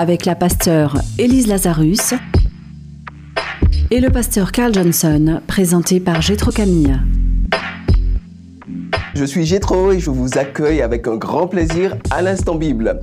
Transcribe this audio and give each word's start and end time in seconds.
avec 0.00 0.24
la 0.24 0.34
pasteure 0.34 0.96
Élise 1.18 1.46
Lazarus 1.46 2.14
et 3.90 4.00
le 4.00 4.08
pasteur 4.08 4.50
Carl 4.50 4.72
Johnson, 4.72 5.42
présenté 5.46 6.00
par 6.00 6.22
Gétro 6.22 6.50
Camille. 6.50 6.98
Je 9.14 9.24
suis 9.26 9.44
Gétro 9.44 9.92
et 9.92 10.00
je 10.00 10.08
vous 10.08 10.38
accueille 10.38 10.80
avec 10.80 11.06
un 11.06 11.16
grand 11.16 11.48
plaisir 11.48 11.98
à 12.10 12.22
l'Instant 12.22 12.54
Bible. 12.54 13.00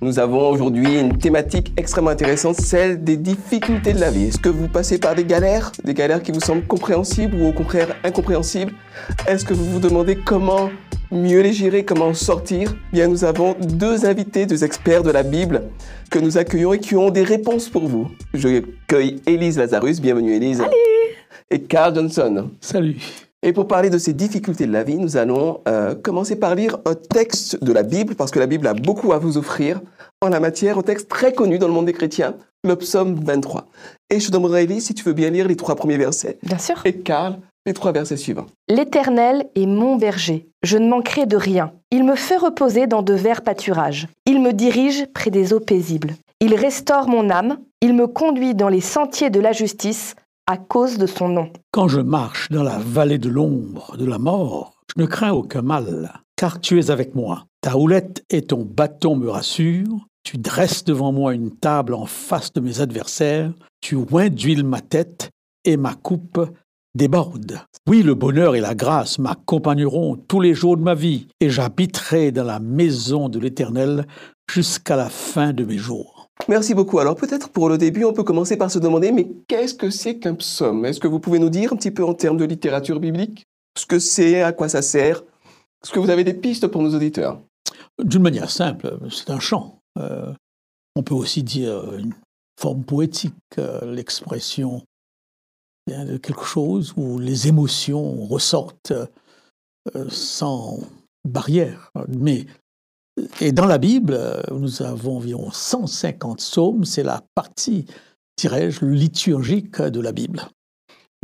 Nous 0.00 0.20
avons 0.20 0.48
aujourd'hui 0.50 1.00
une 1.00 1.18
thématique 1.18 1.72
extrêmement 1.76 2.10
intéressante, 2.10 2.54
celle 2.54 3.02
des 3.02 3.16
difficultés 3.16 3.92
de 3.92 3.98
la 3.98 4.12
vie. 4.12 4.26
Est-ce 4.26 4.38
que 4.38 4.48
vous 4.48 4.68
passez 4.68 4.98
par 4.98 5.16
des 5.16 5.24
galères, 5.24 5.72
des 5.82 5.92
galères 5.92 6.22
qui 6.22 6.30
vous 6.30 6.38
semblent 6.38 6.68
compréhensibles 6.68 7.34
ou 7.34 7.48
au 7.48 7.52
contraire 7.52 7.96
incompréhensibles? 8.04 8.74
Est-ce 9.26 9.44
que 9.44 9.54
vous 9.54 9.64
vous 9.64 9.80
demandez 9.80 10.14
comment 10.14 10.70
mieux 11.10 11.40
les 11.40 11.52
gérer, 11.52 11.84
comment 11.84 12.12
sortir 12.14 12.74
Bien, 12.92 13.08
nous 13.08 13.24
avons 13.24 13.54
deux 13.60 14.06
invités, 14.06 14.46
deux 14.46 14.64
experts 14.64 15.02
de 15.02 15.10
la 15.10 15.22
Bible 15.22 15.62
que 16.10 16.18
nous 16.18 16.38
accueillons 16.38 16.72
et 16.72 16.78
qui 16.78 16.96
ont 16.96 17.10
des 17.10 17.22
réponses 17.22 17.68
pour 17.68 17.86
vous. 17.86 18.08
Je 18.34 18.62
cueille 18.86 19.20
Élise 19.26 19.58
Lazarus, 19.58 20.00
bienvenue 20.00 20.34
Élise. 20.34 20.58
Salut 20.58 20.70
Et 21.50 21.62
Carl 21.62 21.94
Johnson. 21.94 22.50
Salut 22.60 22.96
et 23.44 23.52
pour 23.52 23.68
parler 23.68 23.88
de 23.88 23.98
ces 23.98 24.14
difficultés 24.14 24.66
de 24.66 24.72
la 24.72 24.82
vie, 24.82 24.96
nous 24.96 25.16
allons 25.16 25.60
euh, 25.68 25.94
commencer 25.94 26.34
par 26.34 26.56
lire 26.56 26.78
un 26.84 26.96
texte 26.96 27.62
de 27.62 27.72
la 27.72 27.84
Bible, 27.84 28.16
parce 28.16 28.32
que 28.32 28.40
la 28.40 28.48
Bible 28.48 28.66
a 28.66 28.74
beaucoup 28.74 29.12
à 29.12 29.18
vous 29.18 29.38
offrir 29.38 29.80
en 30.20 30.28
la 30.28 30.40
matière, 30.40 30.76
un 30.76 30.82
texte 30.82 31.08
très 31.08 31.32
connu 31.32 31.60
dans 31.60 31.68
le 31.68 31.72
monde 31.72 31.86
des 31.86 31.92
chrétiens, 31.92 32.34
le 32.64 32.74
psaume 32.74 33.14
23. 33.14 33.68
Et 34.10 34.18
je 34.18 34.26
te 34.26 34.32
demanderai, 34.32 34.64
Elise, 34.64 34.86
si 34.86 34.94
tu 34.94 35.04
veux 35.04 35.12
bien 35.12 35.30
lire 35.30 35.46
les 35.46 35.54
trois 35.54 35.76
premiers 35.76 35.98
versets. 35.98 36.40
Bien 36.42 36.58
sûr. 36.58 36.80
Et 36.84 36.94
Karl, 36.94 37.38
les 37.68 37.74
trois 37.74 37.92
versets 37.92 38.16
suivants. 38.16 38.46
L'Éternel 38.68 39.48
est 39.54 39.66
mon 39.66 39.96
berger, 39.96 40.48
je 40.62 40.78
ne 40.78 40.88
manquerai 40.88 41.26
de 41.26 41.36
rien. 41.36 41.72
Il 41.90 42.04
me 42.04 42.16
fait 42.16 42.36
reposer 42.36 42.86
dans 42.86 43.02
de 43.02 43.12
verts 43.12 43.42
pâturages. 43.42 44.08
Il 44.26 44.42
me 44.42 44.52
dirige 44.52 45.06
près 45.14 45.30
des 45.30 45.52
eaux 45.52 45.60
paisibles. 45.60 46.14
Il 46.40 46.54
restaure 46.54 47.08
mon 47.08 47.30
âme, 47.30 47.58
il 47.80 47.94
me 47.94 48.06
conduit 48.06 48.54
dans 48.54 48.68
les 48.68 48.80
sentiers 48.80 49.30
de 49.30 49.40
la 49.40 49.52
justice 49.52 50.14
à 50.46 50.56
cause 50.56 50.96
de 50.96 51.06
son 51.06 51.28
nom. 51.28 51.52
Quand 51.70 51.88
je 51.88 52.00
marche 52.00 52.48
dans 52.48 52.62
la 52.62 52.78
vallée 52.78 53.18
de 53.18 53.28
l'ombre 53.28 53.96
de 53.98 54.06
la 54.06 54.18
mort, 54.18 54.72
je 54.96 55.02
ne 55.02 55.06
crains 55.06 55.32
aucun 55.32 55.62
mal, 55.62 56.12
car 56.36 56.60
tu 56.60 56.78
es 56.78 56.90
avec 56.90 57.14
moi. 57.14 57.44
Ta 57.60 57.76
houlette 57.76 58.24
et 58.30 58.42
ton 58.42 58.62
bâton 58.62 59.14
me 59.16 59.28
rassurent. 59.28 60.06
Tu 60.24 60.38
dresses 60.38 60.84
devant 60.84 61.12
moi 61.12 61.34
une 61.34 61.50
table 61.50 61.92
en 61.92 62.06
face 62.06 62.52
de 62.52 62.60
mes 62.60 62.80
adversaires. 62.80 63.52
Tu 63.80 63.96
oins 63.96 64.30
d'huile 64.30 64.64
ma 64.64 64.80
tête 64.80 65.30
et 65.64 65.76
ma 65.76 65.94
coupe 65.94 66.40
déborde. 66.94 67.60
Oui, 67.86 68.02
le 68.02 68.14
bonheur 68.14 68.56
et 68.56 68.60
la 68.60 68.74
grâce 68.74 69.18
m'accompagneront 69.18 70.16
tous 70.16 70.40
les 70.40 70.54
jours 70.54 70.76
de 70.76 70.82
ma 70.82 70.94
vie, 70.94 71.26
et 71.40 71.50
j'habiterai 71.50 72.32
dans 72.32 72.44
la 72.44 72.60
maison 72.60 73.28
de 73.28 73.38
l'Éternel 73.38 74.06
jusqu'à 74.50 74.96
la 74.96 75.08
fin 75.08 75.52
de 75.52 75.64
mes 75.64 75.78
jours. 75.78 76.28
Merci 76.48 76.74
beaucoup. 76.74 76.98
Alors 76.98 77.16
peut-être 77.16 77.50
pour 77.50 77.68
le 77.68 77.78
début, 77.78 78.04
on 78.04 78.12
peut 78.12 78.22
commencer 78.22 78.56
par 78.56 78.70
se 78.70 78.78
demander, 78.78 79.12
mais 79.12 79.28
qu'est-ce 79.48 79.74
que 79.74 79.90
c'est 79.90 80.18
qu'un 80.18 80.34
psaume? 80.34 80.84
Est-ce 80.84 81.00
que 81.00 81.08
vous 81.08 81.20
pouvez 81.20 81.38
nous 81.38 81.50
dire 81.50 81.72
un 81.72 81.76
petit 81.76 81.90
peu 81.90 82.04
en 82.04 82.14
termes 82.14 82.36
de 82.36 82.44
littérature 82.44 83.00
biblique 83.00 83.44
ce 83.76 83.86
que 83.86 83.98
c'est, 83.98 84.42
à 84.42 84.52
quoi 84.52 84.68
ça 84.68 84.82
sert? 84.82 85.22
Est-ce 85.82 85.92
que 85.92 85.98
vous 85.98 86.10
avez 86.10 86.24
des 86.24 86.34
pistes 86.34 86.66
pour 86.66 86.82
nos 86.82 86.94
auditeurs? 86.94 87.40
D'une 88.02 88.22
manière 88.22 88.50
simple, 88.50 88.98
c'est 89.10 89.30
un 89.30 89.40
chant. 89.40 89.80
Euh, 89.98 90.32
on 90.96 91.02
peut 91.02 91.14
aussi 91.14 91.42
dire 91.42 91.94
une 91.94 92.14
forme 92.58 92.82
poétique, 92.82 93.34
euh, 93.58 93.92
l'expression 93.92 94.82
de 95.88 96.16
quelque 96.16 96.44
chose 96.44 96.94
où 96.96 97.18
les 97.18 97.48
émotions 97.48 98.24
ressortent 98.24 98.92
euh, 99.94 100.06
sans 100.08 100.78
barrière. 101.24 101.90
Mais 102.08 102.46
et 103.40 103.52
dans 103.52 103.66
la 103.66 103.78
Bible, 103.78 104.18
nous 104.52 104.82
avons 104.82 105.16
environ 105.16 105.50
150 105.50 106.38
psaumes, 106.38 106.84
c'est 106.84 107.02
la 107.02 107.22
partie, 107.34 107.86
dirais-je, 108.38 108.84
liturgique 108.84 109.80
de 109.80 110.00
la 110.00 110.12
Bible. 110.12 110.42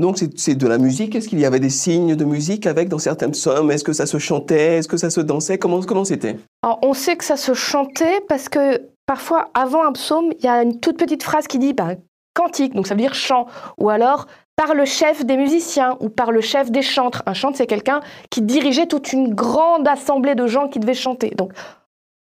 Donc 0.00 0.18
c'est 0.18 0.56
de 0.56 0.66
la 0.66 0.78
musique? 0.78 1.14
Est-ce 1.14 1.28
qu'il 1.28 1.38
y 1.38 1.44
avait 1.44 1.60
des 1.60 1.70
signes 1.70 2.16
de 2.16 2.24
musique 2.24 2.66
avec 2.66 2.88
dans 2.88 2.98
certains 2.98 3.30
psaumes? 3.30 3.70
Est-ce 3.70 3.84
que 3.84 3.92
ça 3.92 4.06
se 4.06 4.18
chantait? 4.18 4.78
Est-ce 4.78 4.88
que 4.88 4.96
ça 4.96 5.08
se 5.08 5.20
dansait? 5.20 5.58
Comment 5.58 5.80
comment 5.82 6.04
c'était? 6.04 6.36
On 6.82 6.94
sait 6.94 7.16
que 7.16 7.24
ça 7.24 7.36
se 7.36 7.54
chantait 7.54 8.20
parce 8.28 8.48
que 8.48 8.82
parfois 9.06 9.50
avant 9.54 9.86
un 9.86 9.92
psaume, 9.92 10.32
il 10.38 10.44
y 10.44 10.48
a 10.48 10.62
une 10.62 10.80
toute 10.80 10.98
petite 10.98 11.22
phrase 11.22 11.46
qui 11.46 11.60
dit 11.60 11.74
ben, 11.74 11.96
cantique, 12.34 12.74
donc 12.74 12.88
ça 12.88 12.94
veut 12.94 13.00
dire 13.00 13.14
chant, 13.14 13.46
ou 13.78 13.88
alors 13.88 14.26
par 14.56 14.74
le 14.74 14.84
chef 14.84 15.24
des 15.24 15.36
musiciens 15.36 15.96
ou 16.00 16.08
par 16.08 16.30
le 16.32 16.40
chef 16.40 16.70
des 16.70 16.82
chantres. 16.82 17.22
Un 17.26 17.34
chantre, 17.34 17.56
c'est 17.58 17.66
quelqu'un 17.66 18.00
qui 18.30 18.42
dirigeait 18.42 18.86
toute 18.86 19.12
une 19.12 19.34
grande 19.34 19.86
assemblée 19.88 20.34
de 20.34 20.46
gens 20.46 20.68
qui 20.68 20.78
devaient 20.78 20.94
chanter. 20.94 21.30
Donc 21.30 21.52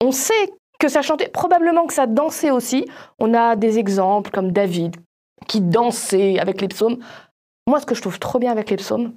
on 0.00 0.12
sait 0.12 0.52
que 0.78 0.88
ça 0.88 1.02
chantait, 1.02 1.28
probablement 1.28 1.86
que 1.86 1.94
ça 1.94 2.06
dansait 2.06 2.50
aussi. 2.50 2.86
On 3.18 3.34
a 3.34 3.56
des 3.56 3.78
exemples 3.78 4.30
comme 4.30 4.52
David 4.52 4.96
qui 5.46 5.60
dansait 5.60 6.38
avec 6.38 6.60
les 6.60 6.68
psaumes. 6.68 6.98
Moi, 7.68 7.80
ce 7.80 7.86
que 7.86 7.94
je 7.94 8.02
trouve 8.02 8.18
trop 8.18 8.38
bien 8.38 8.50
avec 8.50 8.70
les 8.70 8.76
psaumes, 8.76 9.14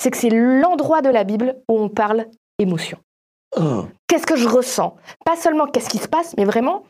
c'est 0.00 0.10
que 0.10 0.16
c'est 0.16 0.30
l'endroit 0.30 1.02
de 1.02 1.08
la 1.08 1.24
Bible 1.24 1.56
où 1.68 1.78
on 1.78 1.88
parle 1.88 2.26
émotion. 2.58 2.98
Oh. 3.56 3.86
Qu'est-ce 4.06 4.26
que 4.26 4.36
je 4.36 4.48
ressens? 4.48 4.96
Pas 5.24 5.36
seulement 5.36 5.66
qu'est-ce 5.66 5.90
qui 5.90 5.98
se 5.98 6.08
passe, 6.08 6.36
mais 6.36 6.44
vraiment 6.44 6.84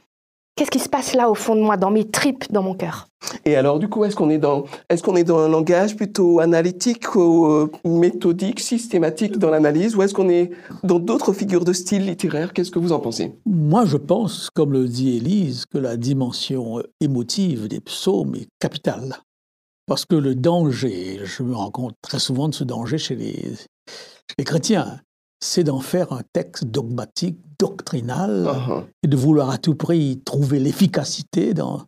Qu'est-ce 0.56 0.70
qui 0.70 0.78
se 0.78 0.88
passe 0.88 1.14
là 1.14 1.30
au 1.30 1.34
fond 1.34 1.54
de 1.54 1.60
moi, 1.60 1.76
dans 1.76 1.90
mes 1.90 2.08
tripes, 2.10 2.44
dans 2.52 2.62
mon 2.62 2.74
cœur? 2.74 3.06
Et 3.44 3.56
alors, 3.56 3.78
du 3.78 3.88
coup, 3.88 4.04
est-ce 4.04 4.14
qu'on 4.14 4.28
est 4.30 4.38
dans, 4.38 4.64
est-ce 4.88 5.02
qu'on 5.02 5.16
est 5.16 5.24
dans 5.24 5.38
un 5.38 5.48
langage 5.48 5.96
plutôt 5.96 6.40
analytique 6.40 7.14
ou 7.14 7.46
euh, 7.46 7.70
méthodique, 7.84 8.60
systématique 8.60 9.38
dans 9.38 9.50
l'analyse, 9.50 9.96
ou 9.96 10.02
est-ce 10.02 10.12
qu'on 10.12 10.28
est 10.28 10.50
dans 10.82 10.98
d'autres 10.98 11.32
figures 11.32 11.64
de 11.64 11.72
style 11.72 12.06
littéraire? 12.06 12.52
Qu'est-ce 12.52 12.70
que 12.70 12.78
vous 12.78 12.92
en 12.92 13.00
pensez? 13.00 13.34
Moi, 13.46 13.84
je 13.86 13.96
pense, 13.96 14.50
comme 14.50 14.72
le 14.72 14.86
dit 14.86 15.16
Élise, 15.16 15.64
que 15.66 15.78
la 15.78 15.96
dimension 15.96 16.78
euh, 16.78 16.82
émotive 17.00 17.68
des 17.68 17.80
psaumes 17.80 18.34
est 18.34 18.48
capitale. 18.58 19.16
Parce 19.86 20.04
que 20.04 20.14
le 20.14 20.34
danger, 20.34 21.20
je 21.24 21.42
me 21.42 21.54
rends 21.54 21.70
compte 21.70 21.94
très 22.02 22.18
souvent 22.18 22.48
de 22.48 22.54
ce 22.54 22.64
danger 22.64 22.98
chez 22.98 23.16
les, 23.16 23.32
chez 23.32 24.36
les 24.38 24.44
chrétiens, 24.44 25.00
c'est 25.40 25.64
d'en 25.64 25.80
faire 25.80 26.12
un 26.12 26.22
texte 26.32 26.64
dogmatique, 26.64 27.38
doctrinal, 27.58 28.46
uh-huh. 28.46 28.84
et 29.02 29.08
de 29.08 29.16
vouloir 29.16 29.50
à 29.50 29.58
tout 29.58 29.74
prix 29.74 30.20
trouver 30.24 30.58
l'efficacité 30.58 31.54
dans, 31.54 31.82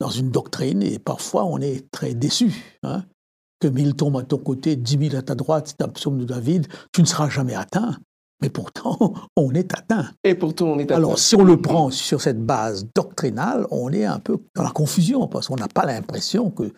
dans 0.00 0.10
une 0.10 0.30
doctrine. 0.30 0.82
Et 0.82 0.98
parfois, 0.98 1.44
on 1.44 1.58
est 1.58 1.90
très 1.90 2.14
déçu. 2.14 2.78
Hein. 2.82 3.04
que 3.60 3.68
mille 3.68 3.94
tombent 3.94 4.18
à 4.18 4.22
ton 4.22 4.38
côté, 4.38 4.76
dix 4.76 4.96
mille 4.96 5.16
à 5.16 5.22
ta 5.22 5.34
droite, 5.34 5.68
c'est 5.68 5.84
un 5.84 5.88
psaume 5.88 6.18
de 6.18 6.24
David, 6.24 6.66
tu 6.92 7.02
ne 7.02 7.06
seras 7.06 7.28
jamais 7.28 7.54
atteint. 7.54 7.96
Mais 8.42 8.48
pourtant, 8.48 8.96
on 9.36 9.52
est 9.52 9.74
atteint. 9.76 10.10
Et 10.24 10.34
pourtant, 10.34 10.68
on 10.68 10.78
est 10.78 10.84
atteint. 10.84 10.96
Alors, 10.96 11.18
si 11.18 11.36
on 11.36 11.44
le 11.44 11.60
prend 11.60 11.90
sur 11.90 12.20
cette 12.20 12.42
base 12.42 12.86
doctrinale, 12.94 13.66
on 13.70 13.92
est 13.92 14.06
un 14.06 14.18
peu 14.18 14.38
dans 14.54 14.62
la 14.62 14.70
confusion, 14.70 15.28
parce 15.28 15.48
qu'on 15.48 15.56
n'a 15.56 15.68
pas 15.68 15.84
l'impression 15.84 16.50
que 16.50 16.72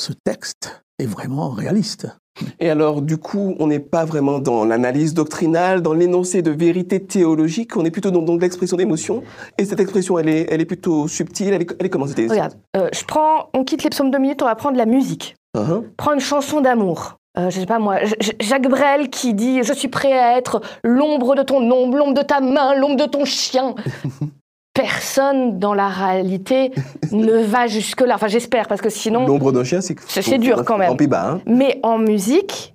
ce 0.00 0.12
texte 0.24 0.82
est 0.98 1.06
vraiment 1.06 1.50
réaliste. 1.50 2.08
Et 2.60 2.70
alors, 2.70 3.02
du 3.02 3.18
coup, 3.18 3.54
on 3.58 3.66
n'est 3.66 3.78
pas 3.78 4.04
vraiment 4.04 4.38
dans 4.38 4.64
l'analyse 4.64 5.14
doctrinale, 5.14 5.82
dans 5.82 5.92
l'énoncé 5.92 6.42
de 6.42 6.50
vérité 6.50 7.00
théologique, 7.00 7.76
on 7.76 7.84
est 7.84 7.90
plutôt 7.90 8.10
dans, 8.10 8.36
l'expression 8.36 8.76
d'émotion. 8.76 9.22
Et 9.58 9.64
cette 9.64 9.80
expression, 9.80 10.18
elle 10.18 10.28
est, 10.28 10.46
elle 10.50 10.60
est 10.60 10.66
plutôt 10.66 11.08
subtile. 11.08 11.52
Elle 11.52 11.62
est, 11.62 11.76
elle 11.78 11.86
est 11.86 11.90
comment 11.90 12.06
c'était 12.06 12.26
Regarde, 12.26 12.54
euh, 12.76 12.88
je 12.92 13.04
prends, 13.04 13.50
on 13.54 13.64
quitte 13.64 13.84
les 13.84 13.90
psaumes 13.90 14.10
deux 14.10 14.18
minutes, 14.18 14.42
on 14.42 14.46
va 14.46 14.54
prendre 14.54 14.76
la 14.76 14.86
musique. 14.86 15.36
Uh-huh. 15.56 15.84
Prends 15.96 16.14
une 16.14 16.20
chanson 16.20 16.60
d'amour. 16.60 17.18
Euh, 17.38 17.48
je 17.48 17.60
sais 17.60 17.66
pas 17.66 17.78
moi, 17.78 17.96
Jacques 18.40 18.68
Brel 18.68 19.08
qui 19.08 19.32
dit 19.32 19.62
Je 19.62 19.72
suis 19.72 19.88
prêt 19.88 20.12
à 20.12 20.36
être 20.36 20.60
l'ombre 20.84 21.34
de 21.34 21.42
ton 21.42 21.58
ombre, 21.70 21.96
l'ombre 21.96 22.14
de 22.14 22.22
ta 22.22 22.40
main, 22.40 22.74
l'ombre 22.74 22.96
de 22.96 23.08
ton 23.08 23.24
chien. 23.24 23.74
personne 24.74 25.58
dans 25.58 25.74
la 25.74 25.88
réalité 25.88 26.72
ne 27.12 27.42
va 27.42 27.66
jusque-là. 27.66 28.14
Enfin, 28.14 28.28
j'espère, 28.28 28.68
parce 28.68 28.80
que 28.80 28.90
sinon. 28.90 29.26
L'ombre 29.26 29.52
d'un 29.52 29.64
chien, 29.64 29.80
c'est 29.80 29.96
C'est 30.08 30.38
dur 30.38 30.64
quand 30.64 30.78
même. 30.78 30.96
bas, 30.96 31.32
hein. 31.32 31.40
Mais 31.46 31.80
en 31.82 31.98
musique, 31.98 32.74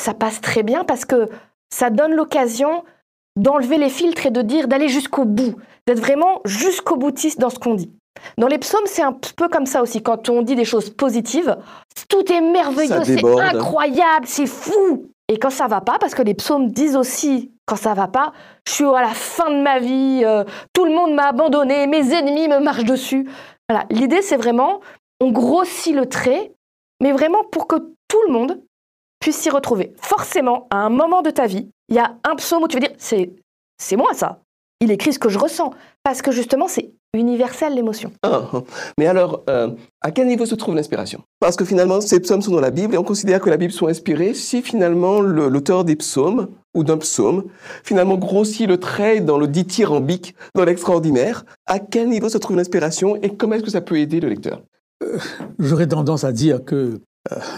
ça 0.00 0.14
passe 0.14 0.40
très 0.40 0.62
bien 0.62 0.84
parce 0.84 1.04
que 1.04 1.28
ça 1.72 1.90
donne 1.90 2.14
l'occasion 2.14 2.84
d'enlever 3.36 3.78
les 3.78 3.90
filtres 3.90 4.26
et 4.26 4.30
de 4.30 4.42
dire, 4.42 4.66
d'aller 4.68 4.88
jusqu'au 4.88 5.24
bout, 5.24 5.56
d'être 5.86 6.00
vraiment 6.00 6.40
jusqu'au 6.44 6.96
boutiste 6.96 7.38
dans 7.38 7.50
ce 7.50 7.58
qu'on 7.58 7.74
dit. 7.74 7.92
Dans 8.38 8.46
les 8.46 8.58
psaumes, 8.58 8.86
c'est 8.86 9.02
un 9.02 9.12
peu 9.12 9.48
comme 9.48 9.66
ça 9.66 9.82
aussi. 9.82 10.02
Quand 10.02 10.30
on 10.30 10.40
dit 10.40 10.54
des 10.54 10.64
choses 10.64 10.88
positives, 10.88 11.56
tout 12.08 12.32
est 12.32 12.40
merveilleux, 12.40 13.04
c'est 13.04 13.24
incroyable, 13.24 14.26
c'est 14.26 14.46
fou. 14.46 15.10
Et 15.28 15.38
quand 15.38 15.50
ça 15.50 15.66
va 15.66 15.80
pas, 15.82 15.98
parce 15.98 16.14
que 16.14 16.22
les 16.22 16.34
psaumes 16.34 16.70
disent 16.70 16.96
aussi 16.96 17.52
quand 17.66 17.76
ça 17.76 17.94
va 17.94 18.08
pas, 18.08 18.32
je 18.66 18.72
suis 18.72 18.84
à 18.84 19.00
la 19.00 19.12
fin 19.14 19.50
de 19.50 19.60
ma 19.60 19.78
vie, 19.80 20.22
euh, 20.24 20.44
tout 20.72 20.84
le 20.84 20.92
monde 20.92 21.14
m'a 21.14 21.28
abandonné, 21.28 21.86
mes 21.86 22.14
ennemis 22.14 22.48
me 22.48 22.60
marchent 22.60 22.84
dessus. 22.84 23.28
Voilà, 23.68 23.84
l'idée 23.90 24.22
c'est 24.22 24.36
vraiment 24.36 24.80
on 25.20 25.30
grossit 25.30 25.94
le 25.94 26.06
trait, 26.06 26.52
mais 27.00 27.12
vraiment 27.12 27.42
pour 27.44 27.66
que 27.66 27.76
tout 27.76 28.22
le 28.26 28.32
monde 28.32 28.62
puisse 29.18 29.38
s'y 29.38 29.50
retrouver. 29.50 29.94
Forcément, 30.00 30.66
à 30.70 30.76
un 30.76 30.90
moment 30.90 31.22
de 31.22 31.30
ta 31.30 31.46
vie, 31.46 31.68
il 31.88 31.96
y 31.96 31.98
a 31.98 32.16
un 32.24 32.36
psaume 32.36 32.62
où 32.62 32.68
tu 32.68 32.76
vas 32.78 32.86
dire 32.86 32.96
c'est 32.98 33.30
c'est 33.78 33.96
moi 33.96 34.14
ça. 34.14 34.40
Il 34.80 34.90
écrit 34.90 35.12
ce 35.12 35.18
que 35.18 35.28
je 35.28 35.38
ressens 35.38 35.72
parce 36.02 36.22
que 36.22 36.30
justement 36.30 36.68
c'est 36.68 36.92
universel 37.16 37.74
l'émotion. 37.74 38.12
Ah, 38.22 38.48
ah. 38.52 38.62
mais 38.98 39.06
alors, 39.06 39.42
euh, 39.50 39.70
à 40.02 40.10
quel 40.10 40.26
niveau 40.26 40.46
se 40.46 40.54
trouve 40.54 40.74
l'inspiration? 40.74 41.20
Parce 41.40 41.56
que 41.56 41.64
finalement, 41.64 42.00
ces 42.00 42.20
psaumes 42.20 42.42
sont 42.42 42.52
dans 42.52 42.60
la 42.60 42.70
Bible 42.70 42.94
et 42.94 42.98
on 42.98 43.02
considère 43.04 43.40
que 43.40 43.50
la 43.50 43.56
Bible 43.56 43.72
sont 43.72 43.86
inspirées 43.88 44.34
si 44.34 44.62
finalement 44.62 45.20
le- 45.20 45.48
l'auteur 45.48 45.84
des 45.84 45.96
psaumes 45.96 46.48
ou 46.74 46.84
d'un 46.84 46.98
psaume 46.98 47.44
finalement 47.84 48.16
grossit 48.16 48.68
le 48.68 48.78
trait 48.78 49.20
dans 49.20 49.38
le 49.38 49.46
dithyrambique, 49.48 50.34
dans 50.54 50.64
l'extraordinaire. 50.64 51.44
À 51.66 51.78
quel 51.78 52.08
niveau 52.08 52.28
se 52.28 52.38
trouve 52.38 52.56
l'inspiration 52.56 53.16
et 53.16 53.30
comment 53.36 53.54
est-ce 53.54 53.64
que 53.64 53.70
ça 53.70 53.80
peut 53.80 53.98
aider 53.98 54.20
le 54.20 54.28
lecteur? 54.28 54.62
J'aurais 55.58 55.86
tendance 55.86 56.24
à 56.24 56.32
dire 56.32 56.64
que 56.64 56.74
euh, 56.76 57.00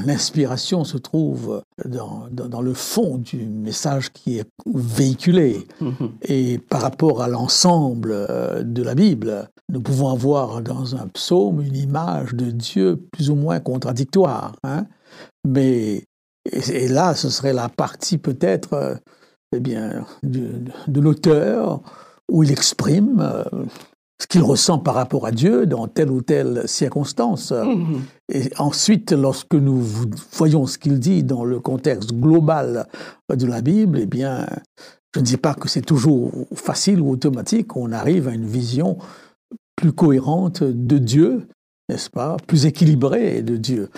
l'inspiration 0.05 0.85
se 0.85 0.97
trouve 0.99 1.63
dans, 1.85 2.27
dans- 2.31 2.49
dans 2.49 2.61
le 2.63 2.75
fond 2.75 3.19
du 3.19 3.45
message 3.47 4.11
qui 4.13 4.39
est 4.39 4.49
véhiculé. 4.67 5.67
Et 6.23 6.59
par 6.59 6.83
rapport 6.83 7.23
à 7.23 7.29
l'ensemble 7.29 8.11
euh, 8.13 8.63
de 8.63 8.83
la 8.83 8.95
Bible, 8.95 9.49
nous 9.71 9.81
pouvons 9.81 10.11
avoir 10.11 10.63
dans 10.63 10.97
un 10.97 11.09
psaume 11.09 11.61
une 11.61 11.77
image 11.77 12.35
de 12.35 12.51
Dieu 12.51 12.97
plus 13.13 13.31
ou 13.31 13.35
moins 13.35 13.61
contradictoire. 13.61 14.53
hein. 14.65 14.87
Mais 15.47 16.05
et, 16.53 16.85
et 16.85 16.89
là, 16.89 17.15
ce 17.15 17.29
serait 17.29 17.53
la 17.53 17.69
partie 17.69 18.19
peut-être 18.19 18.73
euh, 18.75 18.95
eh 19.55 19.61
bien, 19.61 20.05
de, 20.23 21.01
l'auteur 21.01 21.81
où 22.31 22.43
il 22.43 22.51
exprime 22.51 23.21
euh, 23.21 23.45
ce 24.21 24.27
qu'il 24.27 24.43
ressent 24.43 24.79
par 24.79 24.95
rapport 24.95 25.27
à 25.27 25.31
Dieu 25.31 25.67
dans 25.67 25.87
telle 25.87 26.11
ou 26.11 26.23
telle 26.23 26.67
circonstance. 26.67 27.53
Mhm. 27.53 28.03
Et 28.33 28.51
ensuite, 28.59 29.13
lorsque 29.13 29.55
nous 29.55 29.81
voyons 30.33 30.67
ce 30.67 30.79
qu'il 30.79 30.99
dit 30.99 31.23
dans 31.23 31.45
le 31.45 31.61
contexte 31.61 32.13
global 32.13 32.89
de 33.33 33.47
la 33.47 33.61
Bible, 33.61 34.01
eh 34.01 34.07
bien, 34.07 34.47
je 35.15 35.21
ne 35.21 35.25
dis 35.25 35.37
pas 35.37 35.55
que 35.55 35.69
c'est 35.69 35.83
toujours 35.83 36.33
facile 36.55 37.01
ou 37.01 37.11
automatique, 37.11 37.77
on 37.77 37.93
arrive 37.93 38.29
à 38.29 38.33
une 38.33 38.47
vision 38.47 38.99
plus 39.77 39.93
cohérente 39.93 40.65
de 40.65 40.99
Dieu, 40.99 41.47
n'est-ce 41.89 42.11
pas, 42.11 42.37
plus 42.47 42.67
équilibrée 42.67 43.43
de 43.43 43.57
Dieu. 43.57 43.89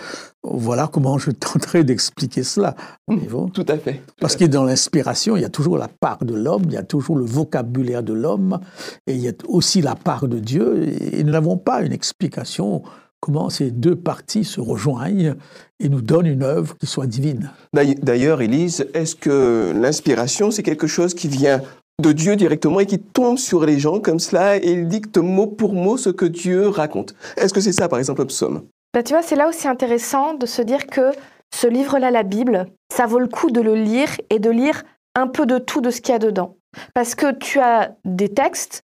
Voilà 0.43 0.87
comment 0.87 1.19
je 1.19 1.31
tenterai 1.31 1.85
d'expliquer 1.85 2.43
cela. 2.43 2.75
voyez-vous. 3.09 3.51
Tout 3.51 3.67
à 3.69 3.77
fait. 3.79 4.01
Parce 4.21 4.37
que 4.37 4.45
dans 4.45 4.65
l'inspiration, 4.65 5.37
il 5.37 5.43
y 5.43 5.45
a 5.45 5.49
toujours 5.51 5.77
la 5.77 5.89
part 5.89 6.25
de 6.25 6.35
l'homme, 6.35 6.63
il 6.67 6.73
y 6.73 6.77
a 6.77 6.83
toujours 6.83 7.17
le 7.17 7.25
vocabulaire 7.25 8.03
de 8.03 8.13
l'homme, 8.13 8.61
et 9.07 9.15
il 9.15 9.21
y 9.21 9.29
a 9.29 9.33
aussi 9.49 9.83
la 9.83 9.95
part 9.97 10.29
de 10.29 10.39
Dieu. 10.39 10.89
Et 11.15 11.25
nous 11.25 11.33
n'avons 11.33 11.57
pas 11.57 11.83
une 11.83 11.93
explication 11.93 12.83
comment 13.23 13.51
ces 13.51 13.71
deux 13.71 13.97
parties 13.97 14.45
se 14.45 14.61
rejoignent 14.63 15.35
et 15.79 15.91
nous 15.91 16.01
donnent 16.01 16.27
une 16.27 16.43
œuvre 16.43 16.75
qui 16.79 16.87
soit 16.87 17.07
divine. 17.07 17.51
D'ailleurs- 17.75 17.97
D'ailleurs, 18.03 18.41
Élise, 18.41 18.87
est-ce 18.95 19.15
que 19.15 19.73
l'inspiration, 19.79 20.51
c'est 20.51 20.63
quelque 20.63 20.87
chose 20.87 21.13
qui 21.13 21.29
vient 21.29 21.61
de 22.01 22.13
Dieu 22.13 22.37
directement 22.37 22.81
et 22.81 22.87
qui 22.87 22.99
tombe 22.99 23.39
sur 23.39 23.65
les 23.65 23.79
gens 23.79 24.01
comme 24.01 24.19
cela 24.19 24.57
et 24.57 24.73
il 24.73 24.89
dicte 24.89 25.19
mot 25.19 25.47
pour 25.47 25.75
mot 25.75 25.97
ce 25.97 26.11
que 26.11 26.25
Dieu 26.25 26.69
raconte 26.69 27.15
Est-ce 27.37 27.55
que 27.55 27.61
c'est 27.61 27.73
ça, 27.73 27.89
par 27.89 27.99
exemple, 27.99 28.23
le 28.23 28.27
psaume? 28.27 28.63
Bah, 28.93 29.03
tu 29.03 29.13
vois, 29.13 29.23
c'est 29.23 29.37
là 29.37 29.49
aussi 29.49 29.69
intéressant 29.69 30.35
de 30.35 30.47
se 30.47 30.63
dire 30.63 30.87
que 30.87 31.13
ce 31.55 31.67
livre-là, 31.67 32.11
la 32.11 32.23
Bible, 32.23 32.67
ça 32.93 33.07
vaut 33.07 33.19
le 33.19 33.29
coup 33.29 33.51
de 33.51 33.61
le 33.61 33.75
lire 33.75 34.11
et 34.31 34.39
de 34.39 34.51
lire 34.51 34.83
un 35.15 35.27
peu 35.27 35.47
de 35.47 35.59
tout 35.59 35.81
de 35.81 35.91
ce 35.91 36.01
qu'il 36.01 36.13
y 36.13 36.17
a 36.17 36.19
dedans. 36.19 36.57
Parce 36.95 37.15
que 37.15 37.33
tu 37.33 37.59
as 37.61 37.97
des 38.05 38.29
textes 38.29 38.83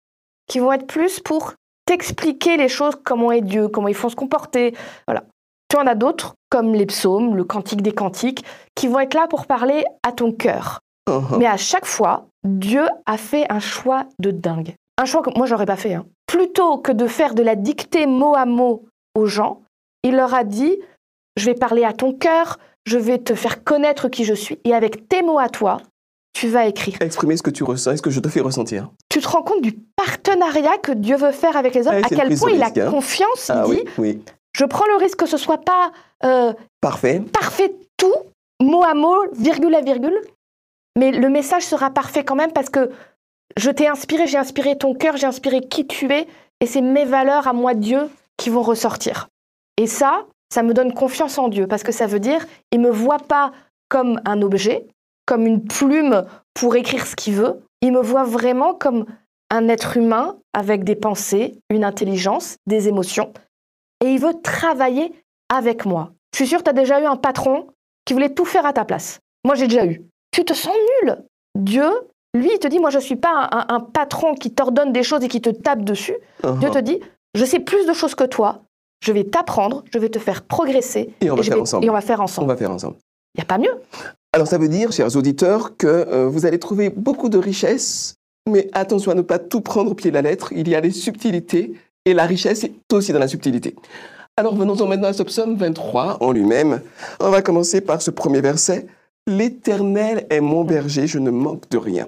qui 0.47 0.59
vont 0.59 0.71
être 0.71 0.87
plus 0.87 1.19
pour 1.19 1.53
t'expliquer 1.85 2.57
les 2.57 2.69
choses, 2.69 2.95
comment 3.03 3.31
est 3.31 3.41
Dieu, 3.41 3.67
comment 3.67 3.87
il 3.87 3.95
faut 3.95 4.09
se 4.09 4.15
comporter. 4.15 4.75
Voilà. 5.07 5.23
Tu 5.69 5.77
en 5.77 5.87
as 5.87 5.95
d'autres, 5.95 6.35
comme 6.49 6.73
les 6.73 6.85
psaumes, 6.85 7.35
le 7.35 7.43
cantique 7.43 7.81
des 7.81 7.93
cantiques, 7.93 8.43
qui 8.75 8.87
vont 8.87 8.99
être 8.99 9.13
là 9.13 9.27
pour 9.27 9.45
parler 9.45 9.83
à 10.03 10.11
ton 10.11 10.31
cœur. 10.31 10.81
Mais 11.37 11.45
à 11.47 11.57
chaque 11.57 11.85
fois, 11.85 12.25
Dieu 12.43 12.83
a 13.05 13.17
fait 13.17 13.45
un 13.51 13.59
choix 13.59 14.05
de 14.19 14.31
dingue. 14.31 14.73
Un 14.97 15.05
choix 15.05 15.21
que 15.21 15.29
moi, 15.37 15.45
j'aurais 15.47 15.65
pas 15.65 15.75
fait. 15.77 15.93
hein. 15.95 16.05
Plutôt 16.27 16.77
que 16.77 16.91
de 16.91 17.07
faire 17.07 17.33
de 17.33 17.43
la 17.43 17.55
dictée 17.55 18.05
mot 18.05 18.35
à 18.35 18.45
mot 18.45 18.85
aux 19.15 19.25
gens, 19.25 19.61
il 20.03 20.15
leur 20.15 20.33
a 20.33 20.43
dit 20.43 20.77
Je 21.37 21.45
vais 21.45 21.53
parler 21.55 21.83
à 21.83 21.93
ton 21.93 22.13
cœur, 22.13 22.59
je 22.85 22.97
vais 22.97 23.17
te 23.19 23.35
faire 23.35 23.63
connaître 23.63 24.09
qui 24.09 24.23
je 24.25 24.33
suis, 24.33 24.59
et 24.63 24.73
avec 24.73 25.07
tes 25.09 25.21
mots 25.21 25.39
à 25.39 25.49
toi, 25.49 25.77
tu 26.33 26.47
vas 26.47 26.65
écrire. 26.65 26.95
Exprimer 27.01 27.35
ce 27.37 27.43
que 27.43 27.49
tu 27.49 27.63
ressens 27.63 27.91
et 27.91 27.97
ce 27.97 28.01
que 28.01 28.09
je 28.09 28.19
te 28.19 28.29
fais 28.29 28.39
ressentir. 28.41 28.89
Tu 29.09 29.19
te 29.19 29.27
rends 29.27 29.43
compte 29.43 29.61
du 29.61 29.73
partenariat 29.95 30.77
que 30.81 30.91
Dieu 30.93 31.15
veut 31.17 31.31
faire 31.31 31.57
avec 31.57 31.73
les 31.75 31.87
hommes, 31.87 31.95
Ouais, 31.95 32.05
à 32.05 32.09
quel 32.09 32.37
point 32.37 32.51
il 32.51 32.63
a 32.63 32.67
hein. 32.67 32.89
confiance. 32.91 33.49
Il 33.49 33.51
Ah 33.51 33.63
dit 33.65 33.71
oui, 33.71 33.83
oui. 33.97 34.21
Je 34.55 34.65
prends 34.65 34.85
le 34.87 34.95
risque 34.95 35.17
que 35.19 35.25
ce 35.25 35.37
soit 35.37 35.59
pas 35.59 35.91
euh, 36.25 36.53
Parfait. 36.81 37.21
parfait 37.33 37.73
tout, 37.97 38.13
mot 38.61 38.83
à 38.83 38.93
mot, 38.93 39.15
virgule 39.37 39.73
à 39.75 39.81
virgule, 39.81 40.19
mais 40.97 41.11
le 41.11 41.29
message 41.29 41.63
sera 41.63 41.89
parfait 41.89 42.23
quand 42.23 42.35
même 42.35 42.51
parce 42.51 42.69
que 42.69 42.91
je 43.57 43.69
t'ai 43.69 43.87
inspiré, 43.87 44.27
j'ai 44.27 44.37
inspiré 44.37 44.77
ton 44.77 44.93
cœur, 44.93 45.17
j'ai 45.17 45.27
inspiré 45.27 45.61
qui 45.61 45.85
tu 45.87 46.11
es, 46.11 46.27
et 46.59 46.65
c'est 46.65 46.81
mes 46.81 47.05
valeurs 47.05 47.47
à 47.47 47.53
moi, 47.53 47.73
Dieu, 47.73 48.09
qui 48.37 48.49
vont 48.49 48.61
ressortir. 48.61 49.27
Et 49.77 49.87
ça, 49.87 50.25
ça 50.53 50.63
me 50.63 50.73
donne 50.73 50.93
confiance 50.93 51.37
en 51.37 51.47
Dieu 51.47 51.67
parce 51.67 51.83
que 51.83 51.91
ça 51.91 52.07
veut 52.07 52.19
dire, 52.19 52.45
il 52.71 52.79
me 52.79 52.89
voit 52.89 53.19
pas 53.19 53.51
comme 53.89 54.21
un 54.25 54.41
objet, 54.41 54.85
comme 55.25 55.45
une 55.45 55.63
plume 55.63 56.25
pour 56.53 56.75
écrire 56.75 57.05
ce 57.05 57.15
qu'il 57.15 57.35
veut, 57.35 57.61
il 57.81 57.91
me 57.91 58.01
voit 58.01 58.23
vraiment 58.23 58.73
comme 58.73 59.05
un 59.49 59.67
être 59.67 59.97
humain 59.97 60.37
avec 60.53 60.83
des 60.83 60.95
pensées, 60.95 61.57
une 61.69 61.83
intelligence, 61.83 62.57
des 62.67 62.87
émotions, 62.87 63.33
et 64.01 64.07
il 64.13 64.19
veut 64.19 64.41
travailler 64.41 65.11
avec 65.49 65.85
moi. 65.85 66.11
Je 66.33 66.37
suis 66.37 66.47
sûre 66.47 66.63
tu 66.63 66.69
as 66.69 66.73
déjà 66.73 67.01
eu 67.01 67.05
un 67.05 67.17
patron 67.17 67.67
qui 68.05 68.13
voulait 68.13 68.33
tout 68.33 68.45
faire 68.45 68.65
à 68.65 68.73
ta 68.73 68.85
place. 68.85 69.19
Moi, 69.45 69.55
j'ai 69.55 69.67
déjà 69.67 69.85
eu. 69.85 70.01
Tu 70.31 70.45
te 70.45 70.53
sens 70.53 70.73
nul. 71.03 71.17
Dieu, 71.55 71.87
lui, 72.33 72.49
il 72.53 72.59
te 72.59 72.67
dit, 72.67 72.79
moi, 72.79 72.89
je 72.89 72.97
ne 72.97 73.01
suis 73.01 73.15
pas 73.15 73.49
un, 73.67 73.79
patron 73.79 74.33
qui 74.35 74.51
t'ordonne 74.51 74.93
des 74.93 75.03
choses 75.03 75.23
et 75.23 75.27
qui 75.27 75.41
te 75.41 75.49
tape 75.49 75.83
dessus. 75.83 76.15
Uh-huh. 76.43 76.59
Dieu 76.59 76.69
te 76.69 76.79
dit, 76.79 76.99
je 77.35 77.45
sais 77.45 77.59
plus 77.59 77.85
de 77.85 77.93
choses 77.93 78.15
que 78.15 78.23
toi, 78.23 78.61
je 79.03 79.11
vais 79.11 79.25
t'apprendre, 79.25 79.83
je 79.91 79.99
vais 79.99 80.09
te 80.09 80.19
faire 80.19 80.43
progresser. 80.43 81.13
Et 81.21 81.29
on 81.29 81.35
va 81.35 81.43
faire 81.43 81.55
vais- 81.55 81.61
ensemble. 81.61 81.85
Et 81.85 81.89
on 81.89 81.93
va 81.93 82.01
faire 82.01 82.19
On 82.19 82.23
ensemble. 82.23 82.47
va 82.47 82.55
faire 82.55 82.71
ensemble. 82.71 82.95
Il 83.35 83.39
n'y 83.39 83.43
a 83.43 83.45
pas 83.45 83.57
mieux. 83.57 83.73
Alors 84.33 84.47
ça 84.47 84.57
veut 84.57 84.69
dire, 84.69 84.91
chers 84.91 85.15
auditeurs, 85.15 85.75
que 85.77 85.87
euh, 85.87 86.27
vous 86.27 86.45
allez 86.45 86.59
trouver 86.59 86.89
beaucoup 86.89 87.29
de 87.29 87.37
richesses, 87.37 88.15
mais 88.49 88.69
attention 88.73 89.11
à 89.11 89.15
ne 89.15 89.21
pas 89.21 89.39
tout 89.39 89.61
prendre 89.61 89.91
au 89.91 89.93
pied 89.93 90.11
de 90.11 90.15
la 90.15 90.21
lettre. 90.21 90.53
Il 90.53 90.69
y 90.69 90.75
a 90.75 90.81
des 90.81 90.91
subtilités 90.91 91.73
et 92.05 92.13
la 92.13 92.25
richesse 92.25 92.63
est 92.63 92.73
aussi 92.93 93.11
dans 93.13 93.19
la 93.19 93.27
subtilité. 93.27 93.75
Alors 94.37 94.55
venons-en 94.55 94.87
maintenant 94.87 95.09
à 95.09 95.13
ce 95.13 95.23
psaume 95.23 95.55
23 95.55 96.17
en 96.21 96.31
lui-même. 96.31 96.81
On 97.19 97.29
va 97.29 97.41
commencer 97.41 97.81
par 97.81 98.01
ce 98.01 98.11
premier 98.11 98.41
verset. 98.41 98.87
L'Éternel 99.27 100.25
est 100.29 100.41
mon 100.41 100.63
berger, 100.63 101.07
je 101.07 101.19
ne 101.19 101.31
manque 101.31 101.69
de 101.69 101.77
rien. 101.77 102.07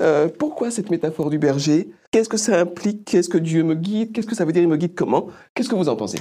Euh, 0.00 0.28
pourquoi 0.28 0.70
cette 0.70 0.90
métaphore 0.90 1.30
du 1.30 1.38
berger? 1.38 1.90
Qu'est-ce 2.10 2.28
que 2.28 2.36
ça 2.36 2.60
implique? 2.60 3.04
Qu'est-ce 3.04 3.28
que 3.28 3.38
Dieu 3.38 3.64
me 3.64 3.74
guide? 3.74 4.12
Qu'est-ce 4.12 4.26
que 4.26 4.34
ça 4.34 4.44
veut 4.44 4.52
dire? 4.52 4.62
Il 4.62 4.68
me 4.68 4.76
guide 4.76 4.94
comment? 4.94 5.28
Qu'est-ce 5.54 5.68
que 5.68 5.74
vous 5.74 5.88
en 5.88 5.96
pensez? 5.96 6.18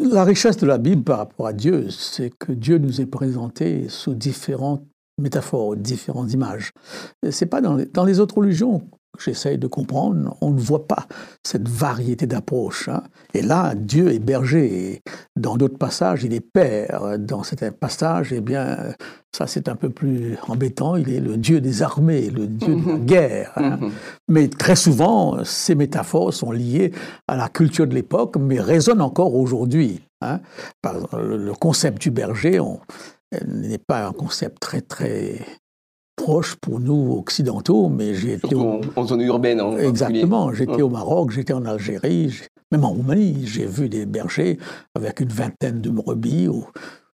La 0.00 0.22
richesse 0.22 0.56
de 0.56 0.66
la 0.66 0.78
Bible 0.78 1.02
par 1.02 1.18
rapport 1.18 1.48
à 1.48 1.52
Dieu, 1.52 1.90
c'est 1.90 2.30
que 2.30 2.52
Dieu 2.52 2.78
nous 2.78 3.00
est 3.00 3.06
présenté 3.06 3.88
sous 3.88 4.14
différentes 4.14 4.84
métaphores, 5.18 5.76
différentes 5.76 6.32
images. 6.32 6.70
C'est 7.30 7.46
pas 7.46 7.60
dans 7.60 7.74
les, 7.74 7.86
dans 7.86 8.04
les 8.04 8.20
autres 8.20 8.38
religions 8.38 8.82
j'essaye 9.18 9.58
de 9.58 9.66
comprendre, 9.66 10.36
on 10.40 10.50
ne 10.50 10.60
voit 10.60 10.86
pas 10.86 11.06
cette 11.44 11.68
variété 11.68 12.26
d'approches. 12.26 12.88
hein. 12.88 13.02
Et 13.34 13.42
là, 13.42 13.74
Dieu 13.74 14.12
est 14.12 14.18
berger. 14.18 14.92
Et 14.94 15.02
dans 15.36 15.56
d'autres 15.56 15.78
passages, 15.78 16.24
il 16.24 16.32
est 16.32 16.40
père. 16.40 17.18
Dans 17.18 17.42
certains 17.42 17.72
passages, 17.72 18.32
eh 18.32 18.40
bien, 18.40 18.76
ça 19.36 19.46
c'est 19.46 19.68
un 19.68 19.76
peu 19.76 19.90
plus 19.90 20.36
embêtant. 20.48 20.96
Il 20.96 21.10
est 21.12 21.20
le 21.20 21.36
Dieu 21.36 21.60
des 21.60 21.82
armées, 21.82 22.30
le 22.30 22.46
Dieu 22.46 22.74
de 22.76 22.88
la 22.88 22.96
guerre. 22.98 23.52
hein. 23.56 23.78
Mhm. 23.80 23.90
Mais 24.28 24.48
très 24.48 24.76
souvent, 24.76 25.44
ces 25.44 25.74
métaphores 25.74 26.32
sont 26.34 26.52
liées 26.52 26.92
à 27.28 27.36
la 27.36 27.48
culture 27.48 27.86
de 27.86 27.94
l'époque, 27.94 28.36
mais 28.38 28.60
résonnent 28.60 29.02
encore 29.02 29.34
aujourd'hui. 29.34 30.00
hein. 30.20 30.40
Par 30.80 30.94
exemple, 30.96 31.16
le 31.22 31.36
le 31.36 31.52
concept 31.54 32.00
du 32.02 32.10
berger 32.10 32.60
on- 32.60 32.80
n'est 33.46 33.78
pas 33.78 34.06
un 34.06 34.12
concept 34.12 34.58
très 34.60 34.80
très 34.82 35.38
proche 36.16 36.56
pour 36.56 36.80
nous 36.80 37.16
occidentaux, 37.18 37.88
mais 37.88 38.14
j'ai 38.14 38.34
été 38.34 38.54
au, 38.54 38.80
en, 38.96 39.04
zone 39.06 39.22
urbaine. 39.22 39.60
En 39.60 39.76
exactement, 39.76 40.52
j'étais 40.52 40.72
Ouais. 40.72 40.82
au 40.82 40.88
Maroc, 40.88 41.30
j'étais 41.30 41.52
en 41.52 41.64
Algérie, 41.64 42.32
même 42.70 42.84
en 42.84 42.90
Roumanie, 42.90 43.46
j'ai 43.46 43.66
vu 43.66 43.88
des 43.88 44.06
bergers 44.06 44.58
avec 44.94 45.20
une 45.20 45.28
vingtaine 45.28 45.80
de 45.80 45.90
brebis 45.90 46.48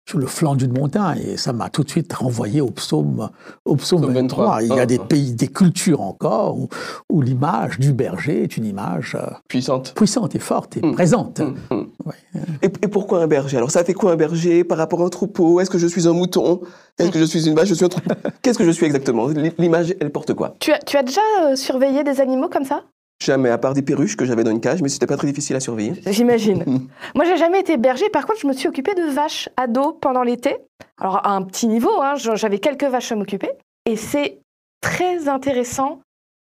sur 0.09 0.19
le 0.19 0.27
flanc 0.27 0.55
d'une 0.55 0.73
montagne, 0.73 1.21
et 1.23 1.37
ça 1.37 1.53
m'a 1.53 1.69
tout 1.69 1.85
de 1.85 1.91
suite 1.91 2.11
renvoyé 2.15 2.63
au 2.63 2.71
psaume, 2.71 3.29
au 3.67 3.77
psaume 3.77 4.01
Psaume 4.01 4.15
23. 4.15 4.45
23. 4.47 4.63
Il 4.63 4.69
y 4.69 4.73
a 4.79 4.83
Ah, 4.83 4.87
des 4.87 4.99
ah. 4.99 5.05
pays, 5.07 5.35
des 5.35 5.49
cultures 5.49 6.01
encore 6.01 6.57
où, 6.57 6.69
où 7.11 7.21
l'image 7.21 7.79
du 7.79 7.93
berger 7.93 8.45
est 8.45 8.57
une 8.57 8.65
image 8.65 9.17
euh, 9.21 9.27
Puissante. 9.49 9.93
puissante 9.95 10.35
et 10.35 10.39
forte 10.39 10.79
et 10.79 10.81
Mm. 10.87 10.93
présente. 10.93 11.43
Ouais. 11.71 12.15
Et, 12.63 12.67
et 12.67 12.89
pourquoi 12.89 13.21
un 13.23 13.27
berger? 13.27 13.59
Alors 13.59 13.71
ça 13.71 13.85
fait 13.85 13.93
quoi 13.93 14.13
un 14.13 14.17
berger 14.17 14.65
par 14.65 14.79
rapport 14.79 15.03
à 15.03 15.05
un 15.05 15.09
troupeau? 15.11 15.61
Est-ce 15.61 15.69
que 15.69 15.77
je 15.79 15.87
suis 15.87 16.09
un 16.09 16.15
mouton? 16.15 16.63
Est-ce 16.99 17.11
que 17.11 17.19
je 17.19 17.25
suis 17.25 17.47
une 17.47 17.55
vache? 17.55 17.69
Je 17.69 17.75
suis 17.75 17.85
un 17.85 17.89
troupeau? 17.91 18.15
Qu'est-ce 18.43 18.57
que 18.59 18.65
je 18.65 18.71
suis 18.71 18.87
exactement? 18.87 19.29
L'image, 19.59 19.95
elle 20.01 20.11
porte 20.11 20.33
quoi? 20.33 20.55
Tu 20.61 20.73
as, 20.73 20.79
tu 20.79 20.97
as 20.97 21.03
déjà 21.03 21.21
euh, 21.43 21.55
surveillé 21.57 22.03
des 22.03 22.21
animaux 22.23 22.49
comme 22.49 22.65
ça? 22.65 22.83
Jamais, 23.21 23.51
à 23.51 23.59
part 23.59 23.75
des 23.75 23.83
perruches 23.83 24.17
que 24.17 24.25
j'avais 24.25 24.45
dans 24.45 24.51
une 24.53 24.61
cage, 24.61 24.81
mais 24.81 24.89
c'était 24.89 25.07
pas 25.07 25.17
très 25.17 25.27
difficile 25.27 25.57
à 25.57 25.61
surveiller. 25.61 25.95
J'imagine. 26.07 26.65
Moi, 27.15 27.25
j'ai 27.25 27.37
jamais 27.37 27.61
été 27.61 27.77
berger. 27.77 28.09
Par 28.11 28.27
contre, 28.27 28.41
je 28.41 28.47
me 28.47 28.53
suis 28.53 28.69
occupée 28.69 28.95
de 28.95 29.11
vaches 29.11 29.49
à 29.57 29.67
dos 29.67 29.93
pendant 29.93 30.23
l'été. 30.23 30.57
Alors, 31.01 31.27
à 31.27 31.33
un 31.33 31.43
petit 31.43 31.67
niveau, 31.67 31.91
hein, 32.01 32.15
j'avais 32.17 32.59
quelques 32.59 32.85
vaches 32.85 33.11
à 33.13 33.17
m'occuper. 33.17 33.51
Et 33.87 33.97
c'est 33.97 34.39
très 34.81 35.29
intéressant 35.29 36.01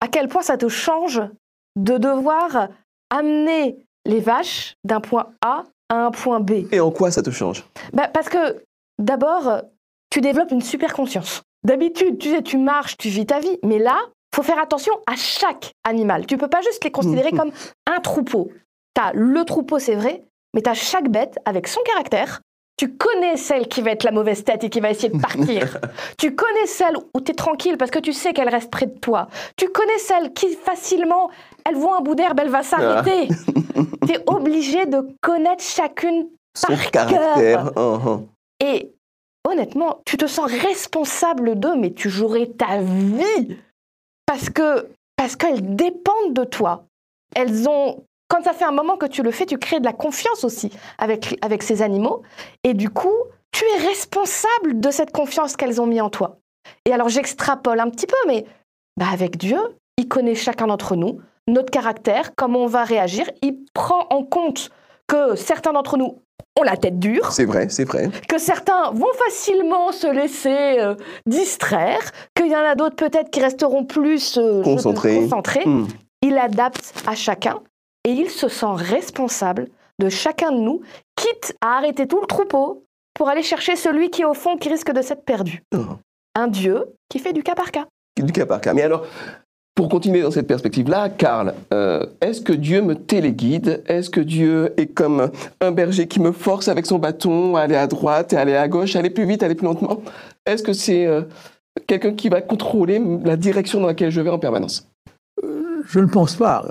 à 0.01 0.09
quel 0.09 0.29
point 0.29 0.43
ça 0.43 0.57
te 0.57 0.69
change 0.69 1.23
de 1.77 1.99
devoir 1.99 2.69
amener 3.11 3.77
les 4.05 4.21
vaches 4.21 4.75
d'un 4.85 5.01
point 5.01 5.29
A 5.45 5.65
à 5.89 6.07
un 6.07 6.11
point 6.11 6.41
B. 6.41 6.67
Et 6.73 6.81
en 6.81 6.91
quoi 6.91 7.11
ça 7.11 7.23
te 7.23 7.31
change? 7.31 7.65
Bah, 7.93 8.09
Parce 8.09 8.29
que 8.29 8.65
d'abord, 8.99 9.63
tu 10.11 10.21
développes 10.21 10.51
une 10.51 10.63
super 10.63 10.93
conscience. 10.95 11.43
D'habitude, 11.65 12.19
tu 12.19 12.31
sais, 12.31 12.43
tu 12.43 12.59
marches, 12.59 12.97
tu 12.97 13.09
vis 13.09 13.27
ta 13.27 13.41
vie, 13.41 13.59
mais 13.63 13.79
là, 13.79 13.99
faut 14.37 14.43
faire 14.43 14.59
attention 14.59 14.93
à 15.07 15.17
chaque 15.17 15.73
animal. 15.83 16.27
Tu 16.27 16.37
peux 16.37 16.49
pas 16.49 16.61
juste 16.61 16.85
les 16.85 16.91
considérer 16.91 17.31
comme 17.31 17.51
un 17.87 18.01
troupeau. 18.01 18.51
Tu 18.95 19.01
as 19.01 19.13
le 19.15 19.45
troupeau, 19.45 19.79
c'est 19.79 19.95
vrai, 19.95 20.25
mais 20.53 20.61
tu 20.61 20.69
as 20.69 20.75
chaque 20.75 21.09
bête 21.09 21.39
avec 21.47 21.67
son 21.67 21.81
caractère. 21.83 22.43
Tu 22.77 22.95
connais 22.95 23.39
celle 23.39 23.67
qui 23.69 23.81
va 23.81 23.93
être 23.93 24.05
la 24.05 24.11
mauvaise 24.11 24.45
tête 24.45 24.63
et 24.63 24.69
qui 24.69 24.81
va 24.81 24.91
essayer 24.91 25.09
de 25.09 25.19
partir. 25.19 25.79
tu 26.19 26.35
connais 26.35 26.67
celle 26.67 26.95
où 27.15 27.21
tu 27.23 27.33
es 27.33 27.35
tranquille 27.35 27.79
parce 27.79 27.91
que 27.91 27.99
tu 27.99 28.13
sais 28.13 28.35
qu'elle 28.35 28.51
reste 28.51 28.71
près 28.71 28.85
de 28.85 28.99
toi. 28.99 29.29
Tu 29.57 29.69
connais 29.71 29.97
celle 29.97 30.35
qui 30.35 30.55
facilement, 30.55 31.31
elle 31.67 31.77
voit 31.77 31.97
un 31.97 32.03
bout 32.03 32.15
d'herbe, 32.15 32.39
elle 32.39 32.51
va 32.51 32.63
s'arrêter. 32.63 33.29
Ah. 33.31 33.81
tu 34.07 34.13
es 34.13 34.23
obligé 34.27 34.85
de 34.85 35.09
connaître 35.23 35.65
chacune 35.65 36.29
son 36.55 36.67
par 36.67 36.91
caractère. 36.91 37.73
Uh-huh. 37.75 38.27
Et 38.63 38.93
honnêtement, 39.49 40.03
tu 40.05 40.19
te 40.19 40.27
sens 40.27 40.53
responsable 40.53 41.59
d'eux, 41.59 41.77
mais 41.77 41.95
tu 41.95 42.11
jouerais 42.11 42.49
ta 42.49 42.83
vie 42.83 43.57
parce 44.27 44.51
que 44.51 44.89
parce 45.17 45.37
qu'elles 45.37 45.75
dépendent 45.77 46.35
de 46.35 46.45
toi. 46.45 46.85
Elles 47.35 47.69
ont 47.69 48.05
quand 48.29 48.43
ça 48.43 48.53
fait 48.53 48.65
un 48.65 48.73
moment 48.73 48.97
que 48.97 49.07
tu 49.07 49.23
le 49.23 49.31
fais, 49.31 49.47
tu 49.47 49.59
crées 49.59 49.81
de 49.81 49.85
la 49.85 49.93
confiance 49.93 50.45
aussi 50.45 50.71
avec, 50.99 51.39
avec 51.43 51.63
ces 51.63 51.81
animaux. 51.81 52.23
Et 52.65 52.75
du 52.75 52.91
coup, 52.91 53.15
tu 53.53 53.65
es 53.65 53.87
responsable 53.87 54.81
de 54.81 54.91
cette 54.91 55.13
confiance 55.13 55.57
qu'elles 55.57 55.81
ont 55.81 55.87
mis 55.87 56.01
en 56.01 56.11
toi. 56.11 56.39
Et 56.85 56.93
alors 56.93 57.09
j'extrapole 57.09 57.81
un 57.81 57.89
petit 57.89 58.07
peu, 58.07 58.17
mais 58.27 58.45
bah 58.97 59.07
avec 59.13 59.37
Dieu, 59.37 59.59
il 59.97 60.09
connaît 60.09 60.35
chacun 60.35 60.67
d'entre 60.67 60.97
nous, 60.97 61.21
notre 61.47 61.71
caractère, 61.71 62.35
comment 62.35 62.65
on 62.65 62.67
va 62.67 62.85
réagir. 62.85 63.31
Il 63.43 63.65
prend 63.73 64.07
en 64.11 64.25
compte 64.25 64.71
que 65.07 65.35
certains 65.37 65.73
d'entre 65.73 65.97
nous 65.97 66.19
ont 66.59 66.63
la 66.63 66.77
tête 66.77 66.99
dure. 66.99 67.33
C'est 67.33 67.45
vrai, 67.45 67.69
c'est 67.69 67.85
vrai. 67.85 68.11
Que 68.29 68.39
certains 68.39 68.91
vont 68.93 69.13
facilement 69.27 69.93
se 69.93 70.07
laisser 70.07 70.79
euh, 70.81 70.95
distraire, 71.27 72.01
qu'il 72.35 72.49
y 72.49 72.57
en 72.57 72.65
a 72.65 72.75
d'autres 72.75 72.97
peut-être 72.97 73.31
qui 73.31 73.41
resteront 73.41 73.85
plus 73.85 74.39
euh, 74.39 74.63
concentrés. 74.63 75.67
Hmm. 75.67 75.87
Il 76.23 76.39
adapte 76.39 76.95
à 77.07 77.15
chacun 77.15 77.61
et 78.05 78.11
il 78.11 78.31
se 78.31 78.49
sent 78.49 78.67
responsable 78.75 79.69
de 79.99 80.09
chacun 80.09 80.53
de 80.53 80.59
nous, 80.59 80.83
quitte 81.15 81.55
à 81.61 81.77
arrêter 81.79 82.07
tout 82.07 82.21
le 82.21 82.27
troupeau 82.27 82.85
pour 83.15 83.29
aller 83.29 83.43
chercher 83.43 83.77
celui 83.77 84.11
qui, 84.11 84.25
au 84.25 84.35
fond, 84.35 84.57
qui 84.57 84.69
risque 84.69 84.93
de 84.93 85.03
s'être 85.03 85.25
perdu. 85.25 85.63
Oh. 85.75 85.85
Un 86.35 86.49
Dieu 86.49 86.85
qui 87.09 87.19
fait 87.19 87.33
du 87.33 87.43
cas 87.43 87.55
par 87.55 87.71
cas. 87.71 87.87
Du 88.23 88.33
cas 88.33 88.47
par 88.47 88.61
cas. 88.61 88.75
Mais 88.75 88.83
alors, 88.83 89.07
pour 89.77 89.91
continuer 89.91 90.23
dans 90.23 90.31
cette 90.31 90.49
perspective-là, 90.49 91.11
Karl, 91.11 91.55
euh, 91.73 92.07
est-ce 92.23 92.41
que 92.41 92.55
Dieu 92.55 92.81
me 92.81 92.95
téléguide? 92.95 93.83
Est-ce 93.87 94.09
que 94.09 94.23
Dieu 94.23 94.73
est 94.81 94.87
comme 94.87 95.31
un 95.61 95.71
berger 95.71 96.09
qui 96.09 96.19
me 96.19 96.33
force 96.33 96.69
avec 96.69 96.87
son 96.87 96.99
bâton 96.99 97.57
à 97.57 97.61
aller 97.61 97.77
à 97.77 97.87
droite 97.87 98.33
et 98.33 98.37
aller 98.37 98.57
à 98.57 98.69
gauche, 98.69 98.97
aller 98.97 99.11
plus 99.11 99.27
vite, 99.27 99.43
aller 99.43 99.55
plus 99.55 99.67
lentement? 99.67 100.01
Est-ce 100.47 100.63
que 100.63 100.73
c'est 100.73 101.07
euh, 101.07 101.23
quelqu'un 101.87 102.15
qui 102.15 102.31
va 102.31 102.41
contrôler 102.41 103.01
la 103.23 103.37
direction 103.37 103.79
dans 103.81 103.87
laquelle 103.87 104.11
je 104.11 104.23
vais 104.23 104.31
en 104.31 104.39
permanence? 104.39 104.89
Euh, 105.45 105.83
Je 105.87 106.01
ne 106.01 106.07
pense 106.07 106.37
pas, 106.37 106.67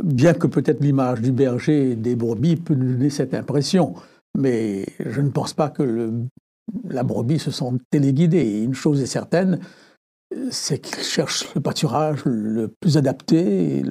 bien 0.00 0.32
que 0.32 0.46
peut-être 0.46 0.80
l'image 0.80 1.22
du 1.22 1.32
berger 1.32 1.90
et 1.90 1.96
des 1.96 2.14
brebis 2.14 2.54
peut 2.54 2.74
nous 2.74 2.92
donner 2.92 3.10
cette 3.10 3.34
impression, 3.34 3.94
mais 4.38 4.86
je 5.04 5.20
ne 5.20 5.30
pense 5.30 5.54
pas 5.54 5.70
que 5.70 6.12
la 6.88 7.02
brebis 7.02 7.40
se 7.40 7.50
sente 7.50 7.80
téléguidée. 7.90 8.62
Une 8.62 8.74
chose 8.74 9.02
est 9.02 9.06
certaine, 9.06 9.58
c'est 10.50 10.78
qu'il 10.78 11.02
cherche 11.02 11.54
le 11.54 11.60
pâturage 11.60 12.22
le 12.24 12.68
plus 12.68 12.96
adapté, 12.96 13.82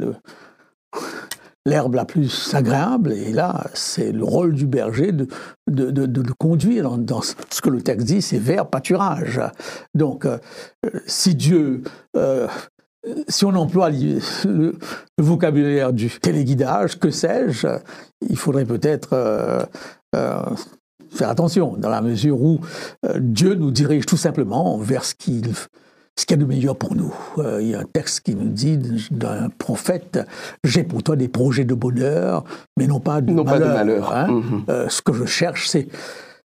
l'herbe 1.66 1.96
la 1.96 2.06
plus 2.06 2.54
agréable. 2.54 3.14
Et 3.14 3.32
là, 3.32 3.66
c'est 3.74 4.12
le 4.12 4.24
rôle 4.24 4.54
du 4.54 4.68
berger 4.68 5.12
de, 5.12 5.28
le 5.68 6.34
conduire 6.34 6.98
dans, 6.98 7.22
ce 7.22 7.62
que 7.62 7.70
le 7.70 7.82
texte 7.82 8.08
dit, 8.08 8.22
c'est 8.22 8.40
vers 8.40 8.68
pâturage. 8.68 9.42
Donc, 9.94 10.26
euh, 10.26 10.38
si 11.06 11.36
Dieu... 11.36 11.84
Euh, 12.16 12.48
si 13.28 13.44
on 13.44 13.54
emploie 13.56 13.90
le, 13.90 14.78
vocabulaire 15.18 15.92
du 15.92 16.10
téléguidage, 16.10 16.98
que 16.98 17.10
sais-je, 17.10 17.68
il 18.30 18.38
faudrait 18.38 18.64
peut-être 18.64 19.10
euh, 19.12 19.66
faire 21.10 21.28
attention, 21.28 21.76
dans 21.76 21.90
la 21.90 22.02
mesure 22.02 22.42
où 22.42 22.62
Dieu 23.20 23.56
nous 23.56 23.72
dirige 23.72 24.06
tout 24.06 24.16
simplement 24.16 24.78
vers 24.78 25.04
ce 25.04 25.16
qu'il 25.16 25.52
ce 26.16 26.26
qu'il 26.26 26.38
y 26.38 26.40
a 26.40 26.44
de 26.44 26.48
meilleur 26.48 26.76
pour 26.76 26.96
nous. 26.96 27.14
Euh, 27.40 27.62
il 27.62 27.70
y 27.70 27.76
a 27.76 27.80
un 27.80 27.86
texte 27.86 28.22
qui 28.22 28.36
nous 28.36 28.50
dit 28.50 28.78
d'un 29.12 29.50
prophète 29.50 30.20
J'ai 30.64 30.84
pour 30.84 31.04
toi 31.04 31.16
des 31.16 31.28
projets 31.28 31.66
de 31.66 31.74
bonheur, 31.74 32.44
mais 32.78 32.88
non 32.88 33.00
pas 33.00 33.22
de 33.22 33.32
non 33.32 33.44
malheur. 33.44 33.60
Pas 33.60 33.66
de 33.66 33.74
malheur. 33.74 34.16
Hein. 34.16 34.28
Mhm. 34.28 34.64
Euh, 34.70 34.90
ce 34.90 35.02
que 35.02 35.14
je 35.14 35.26
cherche, 35.26 35.68
c'est 35.68 35.88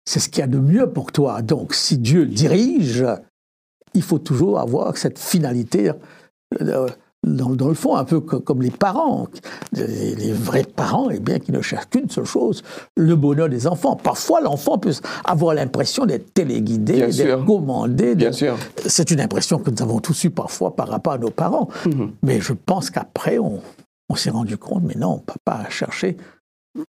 c'est 0.09 0.21
ce 0.21 0.31
qu'il 0.31 0.41
y 0.41 0.45
a 0.45 0.47
de 0.47 0.59
mieux 0.59 0.91
pour 0.91 1.13
toi. 1.13 1.43
Donc, 1.43 1.75
si 1.75 1.99
Dieu 1.99 2.25
dirige, 2.25 3.05
il 3.93 4.03
faut 4.03 4.19
toujours 4.19 4.59
avoir 4.59 4.97
cette 4.97 5.19
finalité. 5.19 5.93
Euh, 6.63 6.89
dans, 7.37 7.69
le 7.69 7.75
fond, 7.75 7.97
un 7.97 8.05
peu 8.05 8.21
comme 8.21 8.63
les 8.63 8.71
parents. 8.71 9.29
Les, 9.73 10.33
vrais 10.33 10.65
parents, 10.65 11.09
eh 11.11 11.21
bien, 11.21 11.39
qui 11.39 11.53
ne 11.53 11.61
cherchent 11.61 11.89
qu'une 11.91 12.09
seule 12.09 12.25
chose, 12.25 12.63
le 12.97 13.17
bonheur 13.17 13.49
des 13.49 13.67
enfants. 13.67 13.97
Parfois, 13.97 14.41
l'enfant 14.41 14.79
peut 14.79 14.93
avoir 15.25 15.55
l'impression 15.55 16.07
d'être 16.07 16.33
téléguidé, 16.33 17.07
d'être 17.07 17.45
commandé. 17.45 18.15
Bien 18.15 18.33
sûr. 18.33 18.57
C'est 18.87 19.11
une 19.11 19.21
impression 19.21 19.59
que 19.59 19.71
nous 19.71 19.83
avons 19.83 20.01
tous 20.01 20.25
eue 20.25 20.31
parfois 20.31 20.75
par 20.75 20.89
rapport 20.89 21.15
à 21.15 21.19
nos 21.19 21.31
parents. 21.31 21.69
Mhm. 21.87 22.13
Mais 22.23 22.41
je 22.41 22.53
pense 22.53 22.91
qu'après, 22.91 23.39
on, 23.39 23.61
on 24.09 24.15
s'est 24.15 24.31
rendu 24.31 24.57
compte, 24.57 24.83
mais 24.85 24.95
non, 24.95 25.19
papa 25.19 25.65
a 25.67 25.71
cherché 25.71 26.17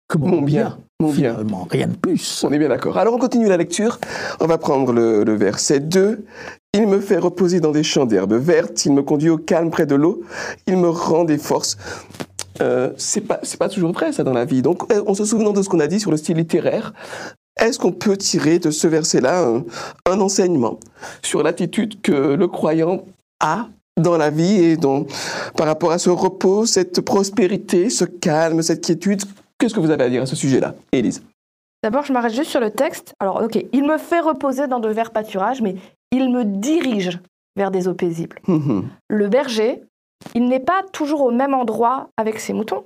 que 0.08 0.18
mon, 0.18 0.42
bien, 0.42 0.78
mon 1.00 1.12
finalement, 1.12 1.68
rien 1.70 1.88
de 1.88 1.96
plus. 1.96 2.44
On 2.44 2.52
est 2.52 2.60
bien 2.60 2.70
d'accord. 2.70 2.98
Alors 2.98 3.14
on 3.14 3.18
continue 3.18 3.48
la 3.48 3.58
lecture. 3.58 4.00
On 4.40 4.46
va 4.46 4.58
prendre 4.58 4.94
le, 4.94 5.24
le 5.24 5.34
verset 5.34 5.80
2. 5.80 6.26
Il 6.74 6.88
me 6.88 7.00
fait 7.00 7.18
reposer 7.18 7.60
dans 7.60 7.72
des 7.72 7.84
champs 7.84 8.06
d'herbes 8.06 8.36
vertes, 8.36 8.86
il 8.86 8.94
me 8.94 9.02
conduit 9.02 9.30
au 9.30 9.38
calme 9.38 9.72
près 9.72 9.88
de 9.88 9.96
l'eau, 9.96 10.22
il 10.68 10.78
me 10.78 10.90
rend 10.90 11.24
des 11.24 11.40
forces. 11.40 11.78
Euh, 12.62 12.92
c'est 12.98 13.22
pas, 13.22 13.40
pas 13.58 13.70
toujours 13.70 13.92
vrai 13.92 14.12
ça 14.12 14.24
dans 14.24 14.34
la 14.34 14.46
vie. 14.46 14.62
Donc 14.62 14.84
en 14.94 15.14
se 15.16 15.26
souvenant 15.26 15.52
de 15.52 15.64
ce 15.64 15.70
qu'on 15.70 15.80
a 15.80 15.88
dit 15.88 16.00
sur 16.00 16.12
le 16.12 16.18
style 16.18 16.38
littéraire, 16.38 16.94
est-ce 17.60 17.80
qu'on 17.80 17.92
peut 17.92 18.18
tirer 18.18 18.60
de 18.60 18.70
ce 18.70 18.88
verset-là 18.88 19.48
un, 19.48 19.64
un 20.06 20.22
enseignement 20.22 20.80
sur 21.24 21.42
l'attitude 21.42 22.02
que 22.02 22.12
le 22.12 22.48
croyant 22.48 23.04
a 23.40 23.68
dans 23.98 24.18
la 24.18 24.30
vie 24.30 24.64
et 24.64 24.78
par 25.58 25.66
rapport 25.66 25.92
à 25.92 25.98
ce 25.98 26.10
repos, 26.10 26.66
cette 26.66 27.02
prospérité, 27.02 27.90
ce 27.90 28.06
calme, 28.06 28.62
cette 28.62 28.86
quiétude? 28.86 29.24
Qu'est-ce 29.58 29.74
que 29.74 29.80
vous 29.80 29.90
avez 29.90 30.04
à 30.04 30.10
dire 30.10 30.22
à 30.22 30.26
ce 30.26 30.36
sujet-là, 30.36 30.76
Élise? 30.92 31.24
D'abord, 31.84 32.04
je 32.04 32.14
m'arrête 32.14 32.34
juste 32.34 32.50
sur 32.50 32.60
le 32.60 32.72
texte. 32.72 33.14
Alors, 33.20 33.42
ok, 33.42 33.66
il 33.72 33.84
me 33.84 33.98
fait 33.98 34.20
reposer 34.20 34.68
dans 34.68 34.80
de 34.80 34.90
verts 34.90 35.12
pâturages, 35.12 35.62
mais 35.62 35.76
il 36.12 36.32
me 36.32 36.44
dirige 36.44 37.20
vers 37.56 37.72
des 37.72 37.88
eaux 37.88 37.94
paisibles. 37.94 38.40
Mhm. 38.48 38.90
Le 39.10 39.28
berger, 39.28 39.82
il 40.36 40.46
n'est 40.46 40.60
pas 40.60 40.84
toujours 40.92 41.22
au 41.22 41.32
même 41.32 41.54
endroit 41.54 42.10
avec 42.18 42.40
ses 42.40 42.54
moutons. 42.54 42.84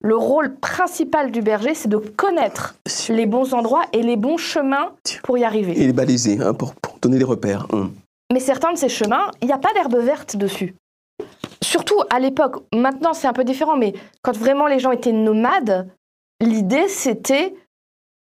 Le 0.00 0.16
rôle 0.16 0.56
principal 0.56 1.30
du 1.30 1.40
berger, 1.40 1.74
c'est 1.74 1.88
de 1.88 1.96
connaître 1.96 2.74
les 3.08 3.26
bons 3.26 3.54
endroits 3.54 3.84
et 3.92 4.02
les 4.02 4.16
bons 4.16 4.36
chemins 4.36 4.92
pour 5.22 5.38
y 5.38 5.44
arriver. 5.44 5.80
Et 5.80 5.86
les 5.86 5.92
baliser, 5.92 6.40
hein, 6.42 6.52
pour, 6.52 6.74
donner 7.00 7.18
des 7.18 7.24
repères. 7.24 7.66
Hein. 7.72 7.90
Mais 8.32 8.40
certains 8.40 8.72
de 8.72 8.78
ces 8.78 8.88
chemins, 8.88 9.30
il 9.40 9.46
n'y 9.46 9.52
a 9.52 9.58
pas 9.58 9.72
d'herbe 9.72 9.96
verte 9.96 10.36
dessus 10.36 10.74
surtout 11.74 12.02
à 12.08 12.20
l'époque, 12.20 12.62
maintenant 12.72 13.14
c'est 13.14 13.26
un 13.26 13.32
peu 13.32 13.42
différent, 13.42 13.76
mais 13.76 13.94
quand 14.22 14.36
vraiment 14.36 14.68
les 14.68 14.78
gens 14.78 14.92
étaient 14.92 15.10
nomades, 15.10 15.90
l'idée 16.40 16.86
c'était 16.86 17.52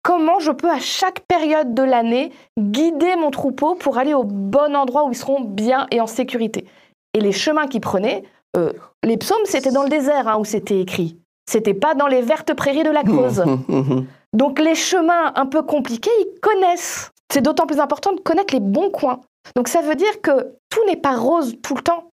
comment 0.08 0.40
je 0.40 0.54
peux 0.54 0.72
à 0.72 0.80
chaque 0.80 1.20
période 1.28 1.74
de 1.74 1.84
l'année 1.84 2.32
guider 2.58 3.18
mon 3.18 3.30
troupeau 3.30 3.76
pour 3.76 3.98
aller 3.98 4.14
au 4.14 4.24
bon 4.24 4.74
endroit 4.74 5.04
où 5.04 5.12
ils 5.12 5.18
seront 5.18 5.42
bien 5.42 5.86
et 5.92 6.00
en 6.00 6.08
sécurité. 6.08 6.66
Et 7.14 7.20
les 7.20 7.34
chemins 7.34 7.68
qu'ils 7.68 7.82
prenaient, 7.82 8.24
euh, 8.56 8.72
les 9.04 9.18
psaumes 9.18 9.44
c'était 9.44 9.74
dans 9.74 9.84
le 9.84 9.90
désert 9.90 10.30
hein, 10.30 10.38
où 10.40 10.46
c'était 10.46 10.80
écrit. 10.80 11.18
C'était 11.46 11.74
pas 11.74 11.94
dans 11.94 12.08
les 12.08 12.22
vertes 12.22 12.54
prairies 12.54 12.86
de 12.86 12.90
la 12.90 13.04
Creuse. 13.04 13.44
Donc 14.34 14.60
les 14.60 14.76
chemins 14.76 15.34
un 15.36 15.46
peu 15.46 15.62
compliqués, 15.62 16.12
ils 16.22 16.40
connaissent. 16.40 17.12
C'est 17.30 17.42
d'autant 17.42 17.66
plus 17.66 17.82
important 17.82 18.14
de 18.14 18.22
connaître 18.22 18.54
les 18.54 18.62
bons 18.62 18.90
coins. 18.90 19.20
Donc 19.58 19.68
ça 19.68 19.82
veut 19.82 19.96
dire 19.96 20.22
que 20.22 20.54
tout 20.70 20.86
n'est 20.86 20.96
pas 20.96 21.18
rose 21.18 21.56
tout 21.62 21.76
le 21.76 21.82
temps. 21.82 22.12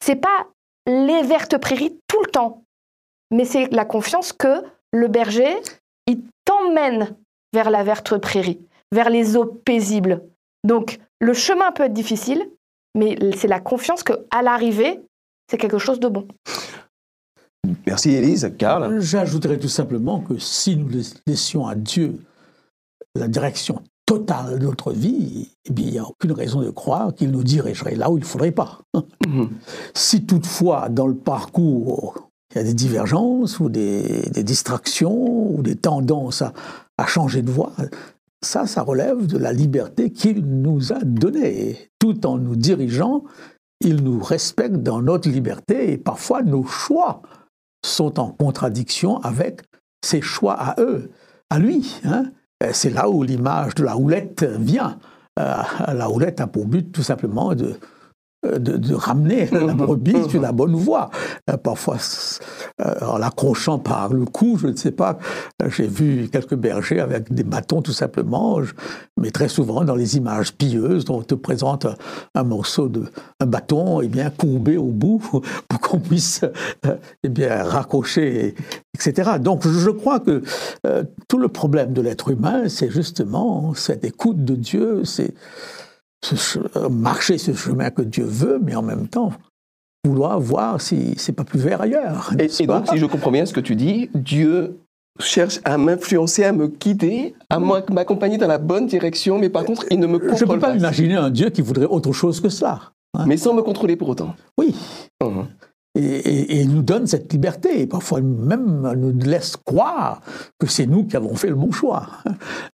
C'est 0.00 0.16
pas 0.16 0.46
les 0.86 1.20
vertes 1.20 1.58
prairies 1.58 1.98
tout 2.08 2.22
le 2.24 2.30
temps. 2.30 2.62
Mais 3.30 3.44
c'est 3.44 3.70
la 3.70 3.84
confiance 3.84 4.32
que 4.32 4.62
le 4.92 5.08
berger, 5.08 5.54
il 6.06 6.22
t'emmène 6.46 7.14
vers 7.54 7.70
la 7.70 7.82
verte 7.82 8.18
prairie, 8.18 8.60
vers 8.92 9.08
les 9.08 9.36
eaux 9.36 9.46
paisibles. 9.46 10.22
Donc, 10.64 10.98
le 11.20 11.32
chemin 11.32 11.72
peut 11.72 11.84
être 11.84 11.94
difficile, 11.94 12.50
mais 12.94 13.16
c'est 13.36 13.48
la 13.48 13.60
confiance 13.60 14.02
que 14.02 14.12
à 14.30 14.42
l'arrivée, 14.42 15.00
c'est 15.50 15.56
quelque 15.56 15.78
chose 15.78 16.00
de 16.00 16.08
bon. 16.08 16.26
Merci 17.86 18.10
Élise. 18.10 18.52
Karl 18.58 19.00
J'ajouterais 19.00 19.58
tout 19.58 19.68
simplement 19.68 20.20
que 20.20 20.36
si 20.38 20.76
nous 20.76 20.90
laissions 21.26 21.66
à 21.66 21.74
Dieu 21.74 22.18
la 23.14 23.28
direction 23.28 23.82
totale 24.04 24.58
de 24.58 24.66
notre 24.66 24.92
vie, 24.92 25.48
eh 25.64 25.72
bien, 25.72 25.86
il 25.86 25.92
n'y 25.92 25.98
a 25.98 26.04
aucune 26.04 26.32
raison 26.32 26.60
de 26.60 26.70
croire 26.70 27.14
qu'il 27.14 27.30
nous 27.30 27.42
dirigerait 27.44 27.94
là 27.94 28.10
où 28.10 28.18
il 28.18 28.20
ne 28.20 28.26
faudrait 28.26 28.52
pas. 28.52 28.80
Mhm. 29.26 29.50
Si 29.94 30.26
toutefois, 30.26 30.88
dans 30.90 31.06
le 31.06 31.16
parcours, 31.16 32.30
il 32.54 32.58
y 32.58 32.60
a 32.60 32.64
des 32.64 32.74
divergences 32.74 33.58
ou 33.58 33.68
des, 33.68 34.30
distractions 34.42 35.54
ou 35.54 35.62
des 35.62 35.76
tendances 35.76 36.42
à, 36.42 37.06
changer 37.06 37.42
de 37.42 37.50
voie, 37.50 37.72
ça, 38.42 38.66
ça 38.66 38.82
relève 38.82 39.26
de 39.26 39.38
la 39.38 39.52
liberté 39.52 40.10
qu'il 40.10 40.44
nous 40.44 40.92
a 40.92 41.00
donnée. 41.02 41.90
Tout 41.98 42.26
en 42.26 42.38
nous 42.38 42.56
dirigeant, 42.56 43.24
il 43.80 44.02
nous 44.02 44.20
respecte 44.22 44.76
dans 44.76 45.02
notre 45.02 45.28
liberté 45.28 45.92
et 45.92 45.98
parfois 45.98 46.42
nos 46.42 46.64
choix 46.64 47.22
sont 47.84 48.20
en 48.20 48.30
contradiction 48.30 49.18
avec 49.18 49.62
ses 50.04 50.20
choix 50.20 50.54
à 50.54 50.80
eux, 50.80 51.10
à 51.50 51.58
lui. 51.58 52.00
Hein. 52.04 52.26
C'est 52.72 52.90
là 52.90 53.10
où 53.10 53.22
l'image 53.22 53.74
de 53.74 53.82
la 53.82 53.96
houlette 53.96 54.44
vient. 54.44 54.98
Euh, 55.40 55.56
la 55.92 56.08
houlette 56.08 56.40
a 56.40 56.46
pour 56.46 56.66
but 56.66 56.92
tout 56.92 57.02
simplement 57.02 57.54
de, 57.54 57.74
de, 58.44 58.94
ramener 58.94 59.46
la 59.52 59.74
brebis 59.74 60.28
sur 60.28 60.40
la 60.40 60.52
bonne 60.52 60.74
voie. 60.74 61.10
Euh, 61.50 61.56
parfois, 61.56 61.96
euh, 62.80 62.94
en 63.06 63.18
l'accrochant 63.18 63.78
par 63.78 64.12
le 64.12 64.24
cou, 64.24 64.58
je 64.58 64.68
ne 64.68 64.76
sais 64.76 64.90
pas, 64.90 65.18
j'ai 65.68 65.86
vu 65.86 66.28
quelques 66.30 66.54
bergers 66.54 67.00
avec 67.00 67.32
des 67.32 67.44
bâtons 67.44 67.82
tout 67.82 67.92
simplement, 67.92 68.60
mais 69.20 69.30
très 69.30 69.48
souvent 69.48 69.84
dans 69.84 69.94
les 69.94 70.16
images 70.16 70.54
pieuses, 70.54 71.04
on 71.08 71.22
te 71.22 71.34
présente 71.34 71.86
un 72.34 72.44
morceau 72.44 72.88
de 72.88 73.04
un 73.40 73.46
bâton 73.46 74.00
et 74.00 74.06
eh 74.06 74.08
bien 74.08 74.30
courbé 74.30 74.76
au 74.76 74.90
bout 74.90 75.20
pour 75.68 75.80
qu'on 75.80 76.00
puisse 76.00 76.42
euh, 76.86 76.96
eh 77.22 77.28
bien 77.28 77.62
raccrocher, 77.62 78.54
etc. 78.94 79.32
Donc 79.40 79.66
je 79.66 79.90
crois 79.90 80.20
que 80.20 80.42
tout 81.28 81.38
le 81.38 81.48
problème 81.48 81.92
de 81.92 82.00
l'être 82.00 82.30
humain, 82.30 82.68
c'est 82.68 82.90
justement 82.90 83.74
cette 83.74 84.04
écoute 84.04 84.44
de 84.44 84.54
Dieu, 84.54 85.04
c'est 85.04 85.34
euh, 86.76 86.88
marcher 86.88 87.38
ce 87.38 87.52
chemin 87.52 87.90
que 87.90 88.02
Dieu 88.02 88.24
veut, 88.24 88.60
mais 88.62 88.74
en 88.74 88.82
même 88.82 89.08
temps 89.08 89.32
vouloir 90.06 90.38
voir 90.38 90.80
si 90.80 91.14
c'est 91.16 91.32
pas 91.32 91.44
plus 91.44 91.58
vert 91.58 91.80
ailleurs. 91.80 92.30
Et, 92.38 92.66
donc, 92.66 92.88
si 92.88 92.98
je 92.98 93.06
comprends 93.06 93.30
bien 93.30 93.46
ce 93.46 93.54
que 93.54 93.60
tu 93.60 93.74
dis, 93.74 94.10
Dieu 94.14 94.78
cherche 95.18 95.60
à 95.64 95.78
m'influencer, 95.78 96.44
à 96.44 96.52
me 96.52 96.66
guider, 96.66 97.34
à 97.48 97.58
m'accompagner 97.58 98.36
dans 98.36 98.46
la 98.46 98.58
bonne 98.58 98.86
direction, 98.86 99.38
mais 99.38 99.48
par 99.48 99.64
contre, 99.64 99.86
il 99.90 100.00
ne 100.00 100.06
me 100.06 100.18
contrôle 100.18 100.32
pas. 100.32 100.36
Je 100.36 100.44
ne 100.44 100.52
peux 100.52 100.58
pas, 100.58 100.76
imaginer 100.76 101.14
un 101.14 101.30
Dieu 101.30 101.50
qui 101.50 101.62
voudrait 101.62 101.86
autre 101.86 102.12
chose 102.12 102.40
que 102.40 102.48
cela. 102.48 102.92
Hein. 103.14 103.24
Mais 103.26 103.36
sans 103.36 103.54
me 103.54 103.62
contrôler 103.62 103.96
pour 103.96 104.08
autant. 104.08 104.34
Oui. 104.58 104.74
Mmh 105.22 105.42
et, 105.94 106.60
et, 106.60 106.64
nous 106.64 106.82
donne 106.82 107.06
cette 107.06 107.32
liberté. 107.32 107.80
Et 107.80 107.86
parfois 107.86 108.20
même 108.20 108.92
nous 108.96 109.12
laisse 109.18 109.56
croire 109.56 110.20
que 110.58 110.66
c'est 110.66 110.86
nous 110.86 111.04
qui 111.04 111.16
avons 111.16 111.34
fait 111.34 111.48
le 111.48 111.54
bon 111.54 111.70
choix. 111.72 112.08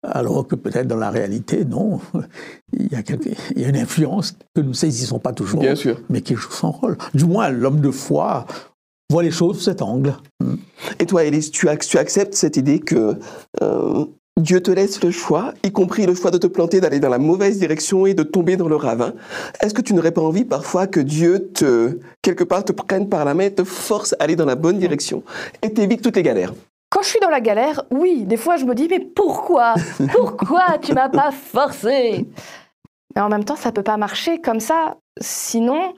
Alors 0.03 0.47
que 0.47 0.55
peut-être 0.55 0.87
dans 0.87 0.97
la 0.97 1.09
réalité, 1.09 1.65
non. 1.65 1.99
Il 2.73 2.91
y 2.91 2.95
a, 2.95 3.01
il 3.55 3.61
y 3.61 3.65
a 3.65 3.69
une 3.69 3.77
influence 3.77 4.33
que 4.55 4.61
nous 4.61 4.69
ne 4.69 4.73
saisissons 4.73 5.19
pas 5.19 5.33
toujours, 5.33 5.61
Bien 5.61 5.75
sûr. 5.75 5.99
mais 6.09 6.21
qui 6.21 6.35
joue 6.35 6.51
son 6.51 6.71
rôle. 6.71 6.97
Du 7.13 7.25
moins, 7.25 7.49
l'homme 7.49 7.81
de 7.81 7.91
foi 7.91 8.45
voit 9.11 9.23
les 9.23 9.31
choses 9.31 9.57
sous 9.57 9.63
cet 9.63 9.81
angle. 9.81 10.15
Et 10.99 11.05
toi, 11.05 11.23
Élise, 11.23 11.51
tu, 11.51 11.67
tu 11.87 11.97
acceptes 11.97 12.35
cette 12.35 12.57
idée 12.57 12.79
que 12.79 13.17
euh, 13.61 14.05
Dieu 14.39 14.61
te 14.61 14.71
laisse 14.71 15.03
le 15.03 15.11
choix, 15.11 15.53
y 15.63 15.71
compris 15.71 16.05
le 16.05 16.15
choix 16.15 16.31
de 16.31 16.37
te 16.37 16.47
planter, 16.47 16.79
d'aller 16.79 16.99
dans 16.99 17.09
la 17.09 17.17
mauvaise 17.17 17.59
direction 17.59 18.05
et 18.05 18.13
de 18.13 18.23
tomber 18.23 18.55
dans 18.55 18.67
le 18.67 18.75
ravin. 18.75 19.13
Est-ce 19.61 19.73
que 19.73 19.81
tu 19.81 19.93
n'aurais 19.93 20.11
pas 20.11 20.21
envie 20.21 20.45
parfois 20.45 20.87
que 20.87 20.99
Dieu 20.99 21.51
te, 21.51 21.99
quelque 22.21 22.43
part, 22.43 22.63
te 22.63 22.71
prenne 22.71 23.09
par 23.09 23.25
la 23.25 23.33
main 23.33 23.45
et 23.45 23.53
te 23.53 23.63
force 23.63 24.13
à 24.13 24.23
aller 24.23 24.35
dans 24.35 24.45
la 24.45 24.55
bonne 24.55 24.79
direction 24.79 25.23
et 25.61 25.73
t'évite 25.73 26.01
toutes 26.01 26.15
les 26.15 26.23
galères? 26.23 26.53
Quand 26.89 27.01
je 27.03 27.09
suis 27.09 27.19
dans 27.19 27.29
la 27.29 27.41
galère, 27.41 27.83
oui, 27.91 28.23
des 28.25 28.37
fois 28.37 28.57
je 28.57 28.65
me 28.65 28.73
dis 28.73 28.87
mais 28.89 28.99
pourquoi? 28.99 29.75
Pourquoi 30.11 30.77
tu 30.81 30.93
m'as 30.93 31.09
pas 31.09 31.31
forcé? 31.31 32.25
Mais 33.15 33.21
en 33.21 33.29
même 33.29 33.43
temps, 33.43 33.55
ça 33.55 33.71
peut 33.71 33.83
pas 33.83 33.97
marcher 33.97 34.39
comme 34.39 34.59
ça. 34.59 34.97
Sinon, 35.19 35.93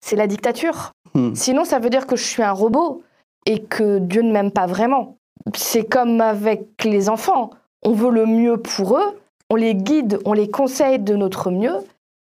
c'est 0.00 0.16
la 0.16 0.26
dictature. 0.26 0.92
Hmm. 1.14 1.34
Sinon, 1.34 1.64
ça 1.64 1.78
veut 1.78 1.90
dire 1.90 2.06
que 2.06 2.16
je 2.16 2.24
suis 2.24 2.42
un 2.42 2.52
robot 2.52 3.02
et 3.46 3.62
que 3.62 3.98
Dieu 3.98 4.22
ne 4.22 4.32
m'aime 4.32 4.50
pas 4.50 4.66
vraiment. 4.66 5.18
C'est 5.54 5.84
comme 5.84 6.20
avec 6.20 6.84
les 6.84 7.08
enfants 7.08 7.50
on 7.82 7.92
veut 7.92 8.10
le 8.10 8.26
mieux 8.26 8.56
pour 8.56 8.96
eux, 8.96 9.18
on 9.50 9.56
les 9.56 9.74
guide, 9.74 10.18
on 10.24 10.32
les 10.32 10.50
conseille 10.50 10.98
de 10.98 11.14
notre 11.14 11.50
mieux, 11.50 11.76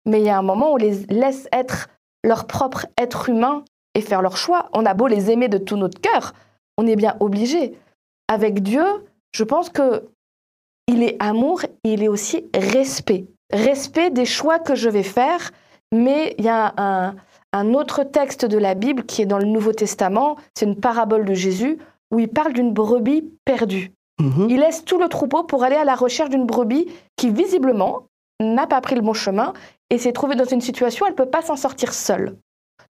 mais 0.06 0.20
il 0.22 0.26
y 0.26 0.30
a 0.30 0.38
un 0.38 0.44
moment 0.44 0.72
où 0.72 0.74
on 0.74 0.78
les 0.78 1.06
laisse 1.10 1.48
être 1.52 1.90
leur 2.24 2.48
propre 2.48 2.86
être 2.98 3.30
humain 3.30 3.64
et 3.96 4.02
faire 4.02 4.22
leur 4.22 4.38
choix. 4.38 4.70
On 4.74 4.86
a 4.86 4.94
beau 4.94 5.08
les 5.08 5.32
aimer 5.32 5.48
de 5.48 5.58
tout 5.58 5.78
notre 5.78 6.00
cœur, 6.02 6.34
on 6.78 6.88
est 6.88 6.96
bien 6.96 7.16
obligé. 7.20 7.78
Avec 8.28 8.62
Dieu, 8.62 8.86
je 9.32 9.44
pense 9.44 9.70
que 9.70 10.10
il 10.88 11.04
est 11.04 11.18
amour 11.20 11.64
et 11.64 11.94
il 11.94 12.04
est 12.04 12.08
aussi 12.08 12.46
respect. 12.56 13.26
Respect 13.52 14.10
des 14.10 14.26
choix 14.26 14.60
que 14.60 14.76
je 14.76 14.90
vais 14.90 15.04
faire, 15.04 15.52
mais 15.92 16.36
il 16.38 16.46
y 16.46 16.50
a 16.50 16.74
un, 16.78 17.16
un 17.54 17.74
autre 17.74 18.04
texte 18.04 18.46
de 18.46 18.58
la 18.58 18.76
Bible 18.76 19.04
qui 19.04 19.22
est 19.22 19.26
dans 19.26 19.38
le 19.38 19.46
Nouveau 19.46 19.74
Testament, 19.74 20.38
c'est 20.56 20.66
une 20.66 20.80
parabole 20.80 21.26
de 21.26 21.34
Jésus, 21.34 21.78
où 22.12 22.20
il 22.20 22.28
parle 22.28 22.54
d'une 22.54 22.74
brebis 22.74 23.24
perdue. 23.46 23.92
Mhm. 24.20 24.48
Il 24.50 24.60
laisse 24.60 24.84
tout 24.84 25.00
le 25.00 25.08
troupeau 25.08 25.44
pour 25.44 25.64
aller 25.64 25.76
à 25.76 25.86
la 25.86 25.96
recherche 25.96 26.30
d'une 26.30 26.46
brebis 26.46 26.88
qui, 27.16 27.32
visiblement, 27.32 28.08
n'a 28.40 28.68
pas 28.68 28.82
pris 28.82 28.96
le 28.96 29.02
bon 29.02 29.14
chemin 29.14 29.54
et 29.90 29.98
s'est 29.98 30.14
trouvée 30.14 30.36
dans 30.36 30.46
une 30.46 30.62
situation 30.62 31.06
où 31.06 31.08
elle 31.08 31.14
ne 31.14 31.18
peut 31.18 31.26
pas 31.30 31.42
s'en 31.42 31.56
sortir 31.56 31.94
seule. 31.94 32.36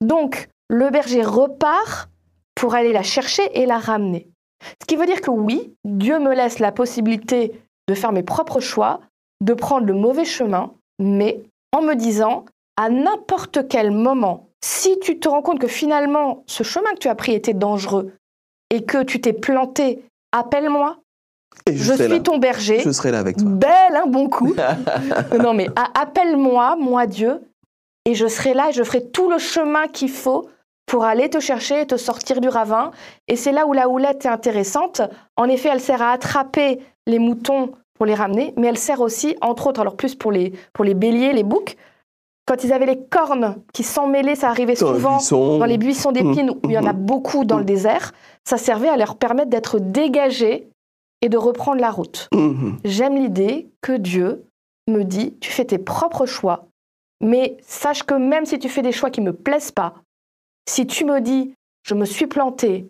Donc, 0.02 0.50
le 0.70 0.90
berger 0.90 1.24
repart 1.24 2.10
pour 2.56 2.76
aller 2.76 2.94
la 2.94 3.04
chercher 3.04 3.44
et 3.60 3.66
la 3.66 3.78
ramener. 3.78 4.28
Ce 4.82 4.86
qui 4.86 4.96
veut 4.96 5.06
dire 5.06 5.22
que 5.22 5.32
oui, 5.32 5.74
Dieu 5.86 6.20
me 6.20 6.36
laisse 6.36 6.60
la 6.60 6.72
possibilité 6.72 7.54
de 7.88 7.94
faire 7.94 8.12
mes 8.12 8.24
propres 8.24 8.60
choix, 8.60 9.00
de 9.42 9.54
prendre 9.54 9.88
le 9.88 9.94
mauvais 9.94 10.26
chemin, 10.26 10.74
mais 11.00 11.42
en 11.72 11.82
me 11.82 11.96
disant, 11.96 12.46
à 12.78 12.90
n'importe 12.90 13.68
quel 13.68 13.92
moment, 13.92 14.48
si 14.64 15.00
tu 15.00 15.20
te 15.20 15.30
rends 15.30 15.42
compte 15.42 15.60
que 15.60 15.68
finalement 15.68 16.44
ce 16.48 16.64
chemin 16.64 16.92
que 16.94 17.00
tu 17.00 17.08
as 17.08 17.16
pris 17.16 17.34
était 17.34 17.54
dangereux 17.54 18.14
et 18.70 18.84
que 18.84 19.04
tu 19.04 19.22
t'es 19.22 19.34
planté, 19.34 20.04
appelle-moi, 20.32 20.98
je, 21.68 21.94
suis 21.94 22.24
ton 22.24 22.38
berger. 22.38 22.80
Je 22.80 22.92
serai 22.92 23.12
là 23.12 23.20
avec 23.20 23.38
toi. 23.38 23.48
Belle, 23.50 23.96
un 23.96 24.08
bon 24.08 24.30
coup. 24.30 24.54
non, 25.40 25.54
mais 25.54 25.68
appelle-moi, 25.94 26.76
moi 26.80 27.06
Dieu, 27.06 27.42
et 28.06 28.16
je 28.16 28.28
serai 28.28 28.54
là 28.54 28.70
et 28.70 28.74
je 28.74 28.84
ferai 28.84 29.06
tout 29.06 29.30
le 29.30 29.38
chemin 29.38 29.88
qu'il 29.88 30.10
faut 30.10 30.50
pour 30.86 31.04
aller 31.04 31.30
te 31.30 31.40
chercher 31.40 31.82
et 31.82 31.86
te 31.86 31.98
sortir 31.98 32.42
du 32.42 32.50
ravin. 32.50 32.92
Et 33.28 33.36
c'est 33.36 33.52
là 33.52 33.68
où 33.68 33.74
la 33.74 33.88
houlette 33.88 34.26
est 34.26 34.30
intéressante. 34.30 35.02
En 35.38 35.46
effet, 35.46 35.70
elle 35.72 35.82
sert 35.82 36.02
à 36.02 36.12
attraper 36.12 36.80
les 37.06 37.20
moutons 37.20 37.72
pour 37.94 38.06
les 38.06 38.16
ramener, 38.16 38.54
mais 38.58 38.68
elle 38.68 38.78
sert 38.78 39.02
aussi, 39.02 39.36
entre 39.42 39.68
autres, 39.68 39.82
alors 39.82 39.96
plus 39.96 40.16
pour 40.16 40.32
les, 40.32 40.54
pour 40.74 40.86
les 40.86 40.94
béliers, 40.94 41.34
les 41.34 41.44
boucs, 41.44 41.76
quand 42.48 42.64
ils 42.64 42.74
avaient 42.74 42.88
les 42.88 43.00
cornes 43.00 43.58
qui 43.74 43.84
s'emmêlaient, 43.84 44.34
ça 44.34 44.50
arrivait 44.50 44.76
souvent 44.76 45.20
dans 45.30 45.66
les 45.66 45.78
buissons 45.78 46.12
d'épines 46.12 46.48
mmh. 46.48 46.60
où 46.64 46.70
il 46.70 46.72
y 46.72 46.80
en 46.80 46.88
a 46.88 46.94
beaucoup 46.94 47.46
dans 47.46 47.60
le 47.60 47.64
désert, 47.64 48.12
ça 48.44 48.58
servait 48.58 48.90
à 48.90 48.98
leur 48.98 49.18
permettre 49.18 49.52
d'être 49.52 49.78
dégagés 49.78 50.68
et 51.22 51.30
de 51.30 51.38
reprendre 51.38 51.82
la 51.82 51.92
route. 51.92 52.28
Mhm. 52.34 52.78
J'aime 52.84 53.16
l'idée 53.16 53.70
que 53.82 53.94
Dieu 53.94 54.46
me 54.88 55.04
dit, 55.04 55.38
tu 55.40 55.52
fais 55.52 55.66
tes 55.66 55.78
propres 55.78 56.26
choix, 56.26 56.68
mais 57.22 57.58
sache 57.62 58.04
que 58.04 58.14
même 58.14 58.46
si 58.46 58.60
tu 58.60 58.70
fais 58.70 58.82
des 58.82 58.92
choix 58.92 59.10
qui 59.10 59.22
ne 59.22 59.28
me 59.28 59.36
plaisent 59.36 59.72
pas, 59.72 59.96
si 60.68 60.88
tu 60.88 61.06
me 61.06 61.20
dis, 61.22 61.54
je 61.84 61.96
me 61.96 62.06
suis 62.06 62.28
planté, 62.28 62.90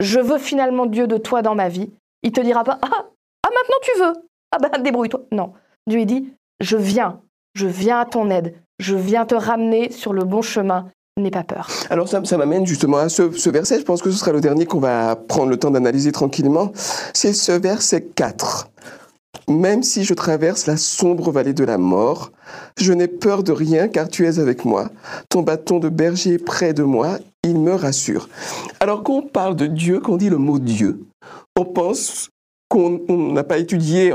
je 0.00 0.20
veux 0.20 0.38
finalement 0.38 0.86
Dieu 0.86 1.06
de 1.06 1.18
toi 1.18 1.42
dans 1.42 1.54
ma 1.54 1.68
vie, 1.68 1.90
il 2.22 2.32
te 2.32 2.40
dira 2.40 2.64
pas, 2.64 2.78
ah, 2.82 2.88
ah 2.90 3.48
maintenant 3.48 3.76
tu 3.82 4.00
veux, 4.00 4.12
ah 4.52 4.58
ben 4.58 4.70
débrouille-toi. 4.82 5.22
Non, 5.32 5.52
Dieu 5.86 6.04
dit, 6.04 6.32
je 6.60 6.76
viens, 6.76 7.20
je 7.54 7.66
viens 7.66 8.00
à 8.00 8.06
ton 8.06 8.30
aide, 8.30 8.56
je 8.78 8.94
viens 8.96 9.26
te 9.26 9.34
ramener 9.34 9.90
sur 9.90 10.12
le 10.12 10.24
bon 10.24 10.42
chemin, 10.42 10.90
n'aie 11.16 11.30
pas 11.30 11.44
peur. 11.44 11.68
Alors 11.90 12.08
ça, 12.08 12.20
m'amène 12.36 12.66
justement 12.66 12.98
à 12.98 13.08
ce, 13.08 13.30
ce, 13.32 13.50
verset, 13.50 13.78
je 13.80 13.84
pense 13.84 14.02
que 14.02 14.10
ce 14.10 14.18
sera 14.18 14.32
le 14.32 14.40
dernier 14.40 14.66
qu'on 14.66 14.80
va 14.80 15.16
prendre 15.16 15.50
le 15.50 15.56
temps 15.56 15.70
d'analyser 15.70 16.12
tranquillement. 16.12 16.72
C'est 17.12 17.32
ce 17.32 17.52
verset 17.52 18.02
4. 18.14 18.70
Même 19.48 19.82
si 19.82 20.04
je 20.04 20.14
traverse 20.14 20.66
la 20.66 20.76
sombre 20.76 21.30
vallée 21.30 21.52
de 21.52 21.64
la 21.64 21.78
mort, 21.78 22.30
je 22.78 22.92
n'ai 22.92 23.08
peur 23.08 23.42
de 23.42 23.52
rien 23.52 23.88
car 23.88 24.08
tu 24.08 24.26
es 24.26 24.38
avec 24.38 24.64
moi. 24.64 24.90
Ton 25.28 25.42
bâton 25.42 25.78
de 25.78 25.88
berger 25.88 26.34
est 26.34 26.44
près 26.44 26.72
de 26.72 26.82
moi, 26.82 27.18
il 27.44 27.58
me 27.58 27.74
rassure. 27.74 28.28
Alors 28.80 29.02
quand 29.02 29.14
on 29.14 29.22
parle 29.22 29.56
de 29.56 29.66
Dieu, 29.66 30.00
quand 30.00 30.14
on 30.14 30.16
dit 30.16 30.30
le 30.30 30.38
mot 30.38 30.58
Dieu, 30.58 31.00
on 31.56 31.64
pense 31.64 32.30
qu'on 32.70 33.00
n'a 33.08 33.42
pas 33.42 33.58
étudié 33.58 34.14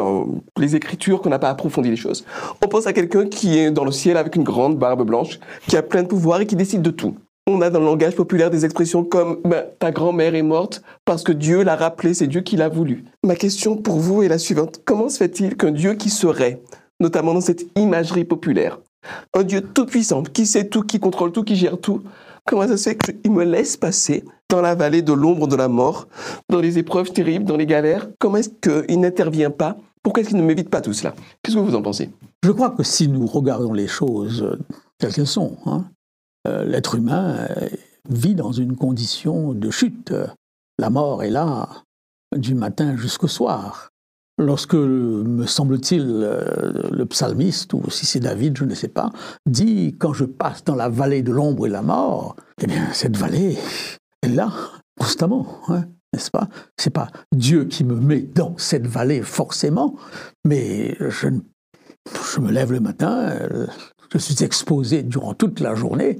les 0.57 0.75
Écritures, 0.77 1.21
qu'on 1.21 1.29
n'a 1.29 1.39
pas 1.39 1.49
approfondi 1.49 1.89
les 1.89 1.97
choses. 1.97 2.25
On 2.63 2.67
pense 2.69 2.87
à 2.87 2.93
quelqu'un 2.93 3.27
qui 3.27 3.59
est 3.59 3.69
dans 3.69 3.83
le 3.83 3.91
ciel 3.91 4.15
avec 4.15 4.37
une 4.37 4.43
grande 4.43 4.79
barbe 4.79 5.05
blanche, 5.05 5.39
qui 5.67 5.75
a 5.75 5.83
plein 5.83 6.03
de 6.03 6.07
pouvoir 6.07 6.39
et 6.39 6.47
qui 6.47 6.55
décide 6.55 6.81
de 6.81 6.89
tout. 6.89 7.15
On 7.47 7.61
a 7.61 7.69
dans 7.69 7.79
le 7.79 7.85
langage 7.85 8.15
populaire 8.15 8.49
des 8.49 8.63
expressions 8.63 9.03
comme 9.03 9.39
ben, 9.43 9.65
ta 9.77 9.91
grand-mère 9.91 10.33
est 10.33 10.41
morte 10.41 10.81
parce 11.03 11.21
que 11.21 11.33
Dieu 11.33 11.63
l'a 11.63 11.75
rappelé, 11.75 12.13
c'est 12.13 12.27
Dieu 12.27 12.41
qui 12.41 12.55
l'a 12.55 12.69
voulu. 12.69 13.03
Ma 13.23 13.35
question 13.35 13.75
pour 13.75 13.97
vous 13.97 14.23
est 14.23 14.29
la 14.29 14.39
suivante. 14.39 14.81
Comment 14.85 15.09
se 15.09 15.17
fait-il 15.17 15.57
qu'un 15.57 15.71
Dieu 15.71 15.93
qui 15.93 16.09
serait, 16.09 16.61
notamment 16.99 17.33
dans 17.33 17.41
cette 17.41 17.65
imagerie 17.77 18.23
populaire, 18.23 18.79
un 19.33 19.43
Dieu 19.43 19.61
tout-puissant, 19.61 20.23
qui 20.23 20.45
sait 20.45 20.69
tout, 20.69 20.81
qui 20.81 20.99
contrôle 20.99 21.31
tout, 21.31 21.43
qui 21.43 21.55
gère 21.55 21.77
tout, 21.77 22.01
Comment 22.47 22.67
ça 22.67 22.77
se 22.77 22.89
fait 22.89 22.95
qu'il 22.95 23.31
me 23.31 23.43
laisse 23.43 23.75
passer 23.75 24.23
dans 24.49 24.61
la 24.61 24.75
vallée 24.75 25.01
de 25.01 25.13
l'ombre 25.13 25.47
de 25.47 25.55
la 25.55 25.67
mort, 25.67 26.07
dans 26.49 26.59
les 26.59 26.77
épreuves 26.77 27.11
terribles, 27.11 27.45
dans 27.45 27.57
les 27.57 27.65
galères? 27.65 28.07
Comment 28.19 28.37
est-ce 28.37 28.49
qu'il 28.49 28.99
n'intervient 28.99 29.49
pas? 29.49 29.77
Pourquoi 30.03 30.21
est-ce 30.21 30.29
qu'il 30.29 30.37
ne 30.37 30.43
m'évite 30.43 30.69
pas 30.69 30.81
tout 30.81 30.93
cela? 30.93 31.15
Qu'est-ce 31.41 31.55
que 31.55 31.61
vous 31.61 31.75
en 31.75 31.81
pensez? 31.81 32.11
Je 32.43 32.51
crois 32.51 32.69
que 32.69 32.83
si 32.83 33.07
nous 33.07 33.25
regardons 33.25 33.73
les 33.73 33.87
choses 33.87 34.57
telles 34.99 35.13
qu'elles 35.13 35.25
sont, 35.25 35.57
hein, 35.65 35.85
euh, 36.47 36.63
l'être 36.63 36.93
humain 36.93 37.47
euh, 37.49 37.69
vit 38.07 38.35
dans 38.35 38.51
une 38.51 38.75
condition 38.75 39.53
de 39.53 39.71
chute. 39.71 40.13
La 40.77 40.91
mort 40.91 41.23
est 41.23 41.31
là 41.31 41.69
du 42.35 42.53
matin 42.53 42.95
jusqu'au 42.95 43.27
soir. 43.27 43.89
Lorsque, 44.37 44.73
me 44.73 45.45
semble-t-il, 45.45 46.03
euh, 46.05 46.89
le 46.91 47.05
psalmiste, 47.05 47.73
ou 47.73 47.89
si 47.89 48.05
c'est 48.05 48.19
David, 48.19 48.57
je 48.57 48.65
ne 48.65 48.75
sais 48.75 48.89
pas, 48.89 49.09
dit 49.45 49.95
Quand 49.97 50.13
je 50.13 50.25
passe 50.25 50.63
dans 50.63 50.75
la 50.75 50.89
vallée 50.89 51.23
de 51.23 51.31
l'ombre 51.31 51.67
et 51.67 51.69
la 51.69 51.81
mort, 51.81 52.35
eh 52.61 52.67
bien, 52.67 52.91
cette 52.91 53.15
vallée 53.15 53.57
est 54.21 54.27
là, 54.27 54.51
constamment, 54.99 55.47
hein, 55.69 55.85
n'est-ce 56.11 56.31
pas? 56.31 56.49
C'est 56.77 56.89
pas 56.89 57.07
Dieu 57.33 57.65
qui 57.65 57.85
me 57.85 57.95
met 57.95 58.21
dans 58.21 58.57
cette 58.57 58.87
vallée 58.87 59.21
forcément, 59.21 59.95
mais 60.43 60.97
je, 60.99 61.29
je 62.33 62.39
me 62.41 62.51
lève 62.51 62.73
le 62.73 62.81
matin, 62.81 63.37
je 64.11 64.17
suis 64.17 64.43
exposé 64.43 65.03
durant 65.03 65.33
toute 65.33 65.61
la 65.61 65.75
journée 65.75 66.19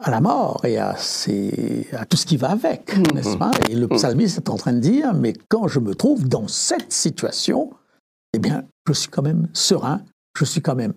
à 0.00 0.10
la 0.10 0.20
mort 0.20 0.64
et 0.64 0.78
à, 0.78 0.90
à 0.90 2.06
tout 2.06 2.16
ce 2.16 2.26
qui 2.26 2.36
va 2.36 2.50
avec, 2.50 2.96
mmh, 2.96 3.14
n'est-ce 3.14 3.36
pas? 3.36 3.50
Et 3.68 3.74
le 3.74 3.86
mmh. 3.86 3.96
psalmiste 3.96 4.38
est 4.38 4.48
en 4.48 4.56
train 4.56 4.72
de 4.72 4.78
dire, 4.78 5.12
mais 5.14 5.34
quand 5.48 5.68
je 5.68 5.80
me 5.80 5.94
trouve 5.94 6.28
dans 6.28 6.46
cette 6.48 6.92
situation, 6.92 7.70
eh 8.32 8.38
bien, 8.38 8.64
je 8.86 8.92
suis 8.92 9.08
quand 9.08 9.22
même 9.22 9.48
serein, 9.52 10.02
je 10.36 10.44
suis 10.44 10.60
quand 10.60 10.76
même 10.76 10.94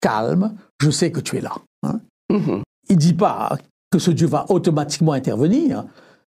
calme, 0.00 0.54
je 0.80 0.90
sais 0.90 1.10
que 1.10 1.20
tu 1.20 1.36
es 1.36 1.40
là. 1.40 1.54
Hein. 1.82 2.00
Il 2.28 2.62
ne 2.90 2.94
dit 2.94 3.14
pas 3.14 3.56
que 3.90 3.98
ce 3.98 4.10
Dieu 4.10 4.26
va 4.26 4.46
automatiquement 4.48 5.12
intervenir, 5.12 5.84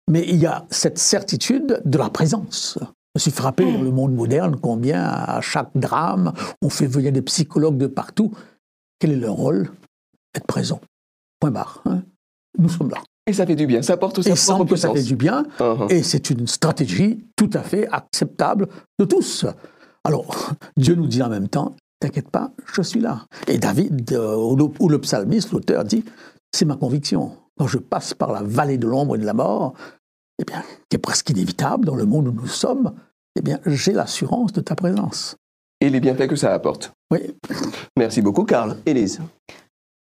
mais 0.09 0.23
il 0.27 0.37
y 0.37 0.45
a 0.45 0.65
cette 0.69 0.99
certitude 0.99 1.81
de 1.83 1.97
la 1.97 2.09
présence. 2.09 2.79
Je 3.15 3.21
suis 3.21 3.31
frappé 3.31 3.71
dans 3.71 3.81
le 3.81 3.91
monde 3.91 4.13
moderne 4.13 4.57
combien 4.61 5.03
à 5.03 5.41
chaque 5.41 5.71
drame, 5.75 6.33
on 6.61 6.69
fait 6.69 6.87
venir 6.87 7.11
des 7.11 7.21
psychologues 7.21 7.77
de 7.77 7.87
partout. 7.87 8.31
Quel 8.99 9.11
est 9.11 9.17
leur 9.17 9.33
rôle? 9.33 9.71
Être 10.35 10.45
présent. 10.45 10.81
Point 11.45 11.51
barre. 11.51 11.83
Hein. 11.85 12.01
Nous 12.57 12.69
sommes 12.69 12.89
là. 12.89 12.97
Et 13.27 13.33
ça 13.33 13.45
fait 13.45 13.55
du 13.55 13.67
bien, 13.67 13.83
ça 13.83 13.93
apporte 13.93 14.17
aussi 14.17 14.29
Et 14.29 14.35
semble 14.35 14.67
que 14.67 14.75
ça 14.75 14.91
fait 14.91 15.03
du 15.03 15.15
bien, 15.15 15.45
uh-huh. 15.59 15.91
et 15.91 16.01
c'est 16.01 16.31
une 16.31 16.47
stratégie 16.47 17.23
tout 17.35 17.51
à 17.53 17.61
fait 17.61 17.87
acceptable 17.91 18.67
de 18.97 19.05
tous. 19.05 19.45
Alors, 20.03 20.53
Dieu 20.75 20.95
nous 20.95 21.05
dit 21.05 21.21
en 21.21 21.29
même 21.29 21.47
temps, 21.47 21.75
t'inquiète 21.99 22.31
pas, 22.31 22.51
je 22.73 22.81
suis 22.81 22.99
là. 22.99 23.25
Et 23.47 23.59
David, 23.59 24.11
euh, 24.13 24.35
ou, 24.35 24.89
le, 24.89 24.99
psalmiste, 24.99 25.51
l'auteur, 25.51 25.83
dit, 25.83 26.03
c'est 26.51 26.65
ma 26.65 26.77
conviction. 26.77 27.31
Quand 27.59 27.67
je 27.67 27.77
passe 27.77 28.15
par 28.15 28.31
la 28.31 28.41
vallée 28.41 28.79
de 28.79 28.87
l'ombre 28.87 29.15
et 29.15 29.19
de 29.19 29.25
la 29.25 29.33
mort, 29.33 29.73
eh 30.39 30.45
bien, 30.45 30.63
qui 30.89 30.95
est 30.95 30.99
presque 30.99 31.29
inévitable 31.29 31.85
dans 31.85 31.95
le 31.95 32.05
monde 32.05 32.27
où 32.27 32.31
nous 32.31 32.47
sommes, 32.47 32.93
eh 33.37 33.43
bien, 33.43 33.59
j'ai 33.67 33.91
l'assurance 33.91 34.51
de 34.51 34.61
ta 34.61 34.73
présence. 34.73 35.35
Et 35.79 35.91
les 35.91 35.99
bienfaits 35.99 36.27
que 36.27 36.35
ça 36.35 36.53
apporte. 36.53 36.91
Oui. 37.11 37.19
Merci 37.97 38.23
beaucoup, 38.23 38.45
Karl. 38.45 38.77
Élise 38.87 39.19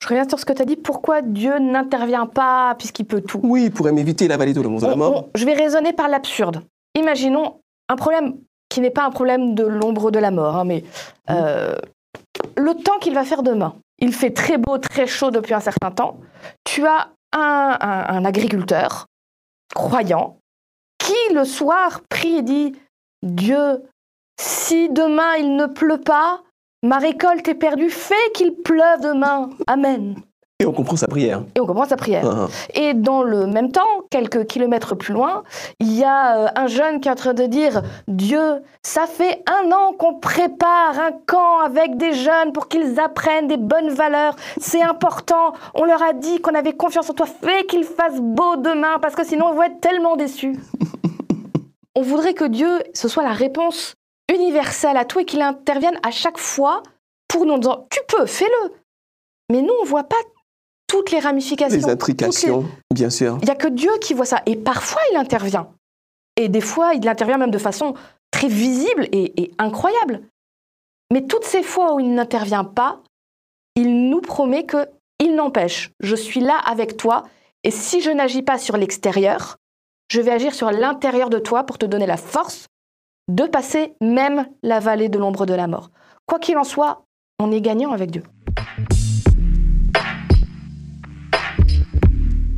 je 0.02 0.08
reviens 0.08 0.28
sur 0.28 0.40
ce 0.40 0.44
que 0.44 0.52
tu 0.52 0.60
as 0.60 0.64
dit. 0.64 0.74
Pourquoi 0.74 1.22
Dieu 1.22 1.60
n'intervient 1.60 2.26
pas 2.26 2.74
puisqu'il 2.76 3.04
peut 3.04 3.20
tout? 3.20 3.38
Oui, 3.44 3.66
il 3.66 3.70
pourrait 3.70 3.92
m'éviter 3.92 4.26
la 4.26 4.36
vallée 4.36 4.52
de 4.52 4.60
l'ombre 4.60 4.80
de 4.80 4.86
la 4.86 4.96
mort. 4.96 5.28
je 5.36 5.44
vais 5.44 5.54
raisonner 5.54 5.92
par 5.92 6.08
l'absurde. 6.08 6.62
Imaginons 6.98 7.60
un 7.88 7.94
problème 7.94 8.36
qui 8.68 8.80
n'est 8.80 8.90
pas 8.90 9.04
un 9.04 9.10
problème 9.10 9.54
de 9.54 9.64
l'ombre 9.64 10.10
de 10.10 10.18
la 10.18 10.32
mort, 10.32 10.56
hein, 10.56 10.64
mais 10.64 10.82
euh, 11.30 11.76
le 12.56 12.74
temps 12.74 12.98
qu'il 12.98 13.14
va 13.14 13.24
faire 13.24 13.44
demain. 13.44 13.76
Il 14.00 14.12
fait 14.12 14.30
très 14.30 14.58
beau, 14.58 14.78
très 14.78 15.06
chaud 15.06 15.30
depuis 15.30 15.54
un 15.54 15.60
certain 15.60 15.92
temps. 15.92 16.18
Tu 16.64 16.84
as 16.84 17.10
un, 17.32 18.24
agriculteur 18.24 19.06
croyant 19.72 20.38
qui 20.98 21.14
le 21.32 21.44
soir 21.44 22.00
prie 22.08 22.38
et 22.38 22.42
dit 22.42 22.72
Dieu, 23.22 23.84
si 24.40 24.88
demain 24.88 25.36
il 25.38 25.54
ne 25.54 25.66
pleut 25.66 26.00
pas, 26.00 26.42
Ma 26.84 26.98
récolte 26.98 27.46
est 27.46 27.54
perdue, 27.54 27.90
fais 27.90 28.14
qu'il 28.34 28.54
pleuve 28.54 29.02
demain. 29.02 29.50
Amen. 29.68 30.16
Et 30.58 30.66
on 30.66 30.72
comprend 30.72 30.96
sa 30.96 31.06
prière. 31.06 31.44
Et 31.54 31.60
on 31.60 31.66
comprend 31.66 31.84
sa 31.86 31.96
prière. 31.96 32.24
Ah, 32.24 32.48
ah. 32.48 32.78
Et 32.78 32.92
dans 32.92 33.22
le 33.22 33.46
même 33.46 33.70
temps, 33.70 33.86
quelques 34.10 34.46
kilomètres 34.46 34.96
plus 34.96 35.12
loin, 35.12 35.44
il 35.78 35.92
y 35.92 36.02
a 36.02 36.38
euh, 36.38 36.48
un 36.56 36.66
jeune 36.66 37.00
qui 37.00 37.08
est 37.08 37.12
en 37.12 37.16
train 37.16 37.34
de 37.34 37.44
dire 37.46 37.82
Dieu, 38.08 38.62
ça 38.82 39.06
fait 39.06 39.44
un 39.48 39.70
an 39.70 39.92
qu'on 39.92 40.14
prépare 40.14 40.98
un 40.98 41.12
camp 41.26 41.60
avec 41.60 41.96
des 41.96 42.14
jeunes 42.14 42.52
pour 42.52 42.66
qu'ils 42.66 42.98
apprennent 42.98 43.46
des 43.46 43.56
bonnes 43.56 43.90
valeurs. 43.90 44.34
C'est 44.60 44.82
important. 44.82 45.52
On 45.74 45.84
leur 45.84 46.02
a 46.02 46.12
dit 46.12 46.40
qu'on 46.40 46.54
avait 46.54 46.72
confiance 46.72 47.08
en 47.10 47.14
toi. 47.14 47.26
Fais 47.26 47.64
qu'il 47.66 47.84
fasse 47.84 48.20
beau 48.20 48.56
demain 48.56 48.98
parce 49.00 49.14
que 49.14 49.24
sinon 49.24 49.46
on 49.52 49.54
va 49.54 49.66
être 49.66 49.80
tellement 49.80 50.16
déçus. 50.16 50.58
on 51.94 52.02
voudrait 52.02 52.34
que 52.34 52.44
Dieu, 52.44 52.82
ce 52.92 53.06
soit 53.06 53.22
la 53.22 53.32
réponse 53.32 53.94
universel 54.32 54.96
à 54.96 55.04
tout 55.04 55.20
et 55.20 55.24
qu'il 55.24 55.42
intervienne 55.42 55.98
à 56.02 56.10
chaque 56.10 56.38
fois 56.38 56.82
pour 57.28 57.46
nous 57.46 57.58
dire 57.58 57.82
Tu 57.90 58.00
peux, 58.08 58.26
fais-le. 58.26 58.72
Mais 59.50 59.62
nous, 59.62 59.74
on 59.80 59.84
ne 59.84 59.88
voit 59.88 60.04
pas 60.04 60.16
toutes 60.86 61.10
les 61.10 61.18
ramifications. 61.18 61.78
Les 61.78 61.88
intrications, 61.88 62.64
bien 62.92 63.10
sûr. 63.10 63.38
Il 63.42 63.44
n'y 63.46 63.50
a 63.50 63.54
que 63.56 63.68
Dieu 63.68 63.90
qui 64.00 64.14
voit 64.14 64.24
ça. 64.24 64.42
Et 64.46 64.56
parfois, 64.56 65.00
il 65.10 65.16
intervient. 65.16 65.68
Et 66.36 66.48
des 66.48 66.60
fois, 66.60 66.94
il 66.94 67.06
intervient 67.08 67.38
même 67.38 67.50
de 67.50 67.58
façon 67.58 67.94
très 68.30 68.48
visible 68.48 69.08
et, 69.12 69.42
et 69.42 69.52
incroyable. 69.58 70.22
Mais 71.12 71.26
toutes 71.26 71.44
ces 71.44 71.62
fois 71.62 71.94
où 71.94 72.00
il 72.00 72.14
n'intervient 72.14 72.64
pas, 72.64 73.00
il 73.74 74.08
nous 74.08 74.20
promet 74.20 74.64
que 74.64 74.88
il 75.22 75.36
n'empêche, 75.36 75.90
je 76.00 76.16
suis 76.16 76.40
là 76.40 76.58
avec 76.58 76.96
toi, 76.96 77.22
et 77.62 77.70
si 77.70 78.00
je 78.00 78.10
n'agis 78.10 78.42
pas 78.42 78.58
sur 78.58 78.76
l'extérieur, 78.76 79.56
je 80.10 80.20
vais 80.20 80.32
agir 80.32 80.52
sur 80.52 80.70
l'intérieur 80.72 81.30
de 81.30 81.38
toi 81.38 81.64
pour 81.64 81.78
te 81.78 81.86
donner 81.86 82.06
la 82.06 82.16
force 82.16 82.66
de 83.32 83.44
passer 83.44 83.94
même 84.02 84.46
la 84.62 84.78
vallée 84.78 85.08
de 85.08 85.18
l'ombre 85.18 85.46
de 85.46 85.54
la 85.54 85.66
mort. 85.66 85.90
Quoi 86.26 86.38
qu'il 86.38 86.58
en 86.58 86.64
soit, 86.64 87.06
on 87.40 87.50
est 87.50 87.62
gagnant 87.62 87.92
avec 87.92 88.10
Dieu. 88.10 88.22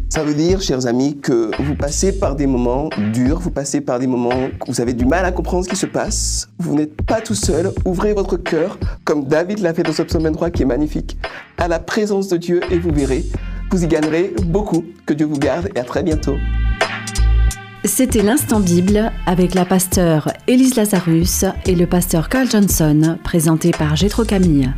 Ça 0.09 0.23
veut 0.23 0.35
dire, 0.35 0.61
chers 0.61 0.87
amis, 0.87 1.21
que 1.21 1.51
vous 1.63 1.77
passez 1.77 2.19
par 2.19 2.35
des 2.35 2.47
moments 2.47 2.89
durs, 3.13 3.39
vous 3.39 3.51
passez 3.51 3.81
par 3.81 3.99
des 4.01 4.07
moments 4.07 4.49
où 4.67 4.73
vous 4.73 4.81
avez 4.81 4.95
du 4.95 5.05
mal 5.07 5.25
à 5.25 5.33
comprendre 5.33 5.65
ce 5.65 5.69
qui 5.71 5.77
se 5.77 5.87
passe. 5.87 6.49
Vous 6.59 6.75
n'êtes 6.75 7.03
pas 7.03 7.21
tout 7.21 7.35
seul. 7.35 7.73
Ouvrez 7.85 8.13
votre 8.13 8.37
cœur, 8.37 8.79
comme 9.05 9.25
David 9.25 9.61
l'a 9.61 9.75
fait 9.75 9.83
dans 9.85 9.93
ce 9.93 10.03
psaume 10.03 10.25
23 10.25 10.51
qui 10.51 10.63
est 10.63 10.67
magnifique, 10.67 11.17
à 11.57 11.69
la 11.69 11.79
présence 11.79 12.29
de 12.29 12.37
Dieu 12.37 12.61
et 12.71 12.79
vous 12.79 12.93
verrez, 12.93 13.25
vous 13.71 13.85
y 13.85 13.87
gagnerez 13.87 14.35
beaucoup. 14.47 14.85
Que 15.07 15.15
Dieu 15.15 15.27
vous 15.27 15.39
garde 15.39 15.69
et 15.75 15.79
à 15.79 15.85
très 15.85 16.03
bientôt. 16.03 16.37
C'était 17.87 18.23
l'instant 18.23 18.61
Bible 18.61 19.13
avec 19.27 19.55
la 19.55 19.67
pasteur 19.67 20.33
Elise 20.47 20.75
Lazarus 20.75 21.45
et 21.67 21.75
le 21.75 21.87
pasteur 21.87 22.31
Carl 22.31 22.51
Johnson, 22.51 23.19
présenté 23.23 23.73
par 23.73 23.95
Gétro 23.95 24.25
Camille. 24.25 24.73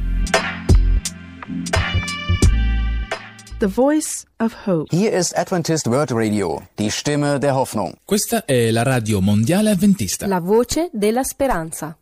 The 3.61 3.67
Voice 3.67 4.27
of 4.41 4.57
Hope. 4.67 4.89
Hier 4.93 5.17
ist 5.17 5.39
Adventist 5.39 5.87
World 5.87 6.11
Radio, 6.11 6.61
die 6.79 6.91
Stimme 6.91 7.39
der 7.39 7.55
Hoffnung. 7.55 7.95
Questa 8.05 8.45
è 8.45 8.73
la 8.73 8.83
radio 8.83 9.21
mondiale 9.21 9.71
adventista. 9.71 10.27
La 10.27 10.41
voce 10.41 10.91
della 10.93 11.23
speranza. 11.23 11.97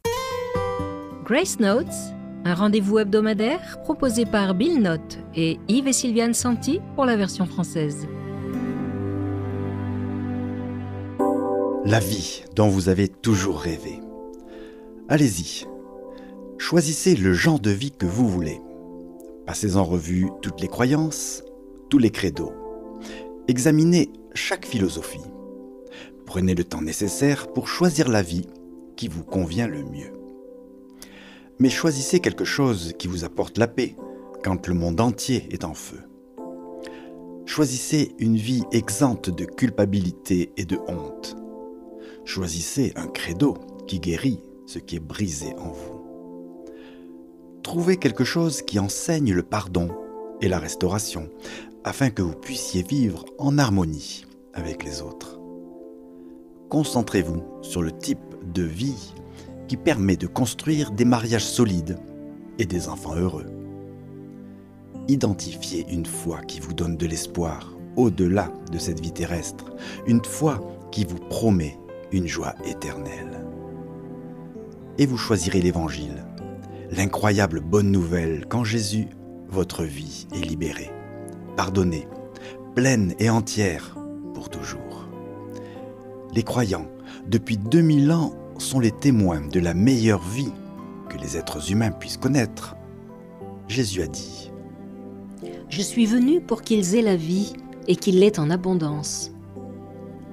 Grace 1.22 1.56
Notes, 1.58 2.14
un 2.46 2.54
rendez-vous 2.54 3.00
hebdomadaire 3.00 3.78
proposé 3.84 4.24
par 4.24 4.54
Bill 4.54 4.80
Note 4.80 5.18
et 5.36 5.58
Yves 5.68 5.86
et 5.86 5.92
Sylviane 5.92 6.34
Santi 6.34 6.80
pour 6.94 7.04
la 7.04 7.14
version 7.16 7.44
française. 7.44 8.08
La 11.84 12.00
vie 12.00 12.44
dont 12.56 12.68
vous 12.68 12.88
avez 12.88 13.08
toujours 13.08 13.60
rêvé. 13.60 14.00
Allez-y, 15.10 15.66
choisissez 16.56 17.14
le 17.14 17.34
genre 17.34 17.60
de 17.60 17.70
vie 17.70 17.90
que 17.90 18.06
vous 18.06 18.26
voulez. 18.26 18.58
Passez 19.44 19.76
en 19.76 19.84
revue 19.84 20.30
toutes 20.40 20.62
les 20.62 20.68
croyances, 20.68 21.42
tous 21.90 21.98
les 21.98 22.10
credos. 22.10 22.54
Examinez 23.48 24.10
chaque 24.32 24.64
philosophie. 24.64 25.20
Prenez 26.24 26.54
le 26.54 26.64
temps 26.64 26.80
nécessaire 26.80 27.52
pour 27.52 27.68
choisir 27.68 28.08
la 28.08 28.22
vie 28.22 28.48
qui 28.96 29.08
vous 29.08 29.22
convient 29.22 29.68
le 29.68 29.84
mieux. 29.84 30.12
Mais 31.58 31.68
choisissez 31.68 32.20
quelque 32.20 32.46
chose 32.46 32.94
qui 32.98 33.08
vous 33.08 33.24
apporte 33.24 33.58
la 33.58 33.68
paix 33.68 33.94
quand 34.42 34.68
le 34.68 34.74
monde 34.74 35.02
entier 35.02 35.48
est 35.50 35.64
en 35.64 35.74
feu. 35.74 36.00
Choisissez 37.44 38.14
une 38.18 38.36
vie 38.36 38.64
exempte 38.72 39.28
de 39.28 39.44
culpabilité 39.44 40.50
et 40.56 40.64
de 40.64 40.78
honte 40.88 41.36
Choisissez 42.24 42.92
un 42.96 43.06
credo 43.06 43.54
qui 43.86 44.00
guérit 44.00 44.40
ce 44.66 44.78
qui 44.78 44.96
est 44.96 45.00
brisé 45.00 45.54
en 45.58 45.70
vous. 45.70 46.64
Trouvez 47.62 47.98
quelque 47.98 48.24
chose 48.24 48.62
qui 48.62 48.78
enseigne 48.78 49.32
le 49.32 49.42
pardon 49.42 49.88
et 50.40 50.48
la 50.48 50.58
restauration, 50.58 51.28
afin 51.84 52.10
que 52.10 52.22
vous 52.22 52.34
puissiez 52.34 52.82
vivre 52.82 53.24
en 53.38 53.58
harmonie 53.58 54.24
avec 54.54 54.84
les 54.84 55.02
autres. 55.02 55.38
Concentrez-vous 56.70 57.42
sur 57.62 57.82
le 57.82 57.92
type 57.92 58.18
de 58.52 58.62
vie 58.62 59.12
qui 59.68 59.76
permet 59.76 60.16
de 60.16 60.26
construire 60.26 60.92
des 60.92 61.04
mariages 61.04 61.44
solides 61.44 61.98
et 62.58 62.64
des 62.64 62.88
enfants 62.88 63.16
heureux. 63.16 63.46
Identifiez 65.08 65.86
une 65.90 66.06
foi 66.06 66.40
qui 66.40 66.60
vous 66.60 66.72
donne 66.72 66.96
de 66.96 67.06
l'espoir 67.06 67.76
au-delà 67.96 68.50
de 68.72 68.78
cette 68.78 69.00
vie 69.00 69.12
terrestre, 69.12 69.74
une 70.06 70.24
foi 70.24 70.60
qui 70.90 71.04
vous 71.04 71.18
promet 71.18 71.78
une 72.14 72.28
joie 72.28 72.54
éternelle. 72.64 73.44
Et 74.98 75.06
vous 75.06 75.18
choisirez 75.18 75.60
l'Évangile, 75.60 76.24
l'incroyable 76.92 77.60
bonne 77.60 77.90
nouvelle 77.90 78.46
quand 78.48 78.62
Jésus, 78.62 79.08
votre 79.48 79.82
vie 79.82 80.28
est 80.32 80.46
libérée, 80.46 80.92
pardonnée, 81.56 82.06
pleine 82.76 83.14
et 83.18 83.30
entière 83.30 83.96
pour 84.32 84.48
toujours. 84.48 85.08
Les 86.32 86.44
croyants, 86.44 86.86
depuis 87.26 87.56
2000 87.56 88.12
ans, 88.12 88.32
sont 88.58 88.78
les 88.78 88.92
témoins 88.92 89.40
de 89.40 89.58
la 89.58 89.74
meilleure 89.74 90.22
vie 90.22 90.52
que 91.08 91.18
les 91.18 91.36
êtres 91.36 91.72
humains 91.72 91.90
puissent 91.90 92.16
connaître. 92.16 92.76
Jésus 93.66 94.02
a 94.02 94.06
dit 94.06 94.52
Je 95.68 95.82
suis 95.82 96.06
venu 96.06 96.40
pour 96.40 96.62
qu'ils 96.62 96.94
aient 96.94 97.02
la 97.02 97.16
vie 97.16 97.54
et 97.88 97.96
qu'ils 97.96 98.20
l'aient 98.20 98.38
en 98.38 98.50
abondance. 98.50 99.32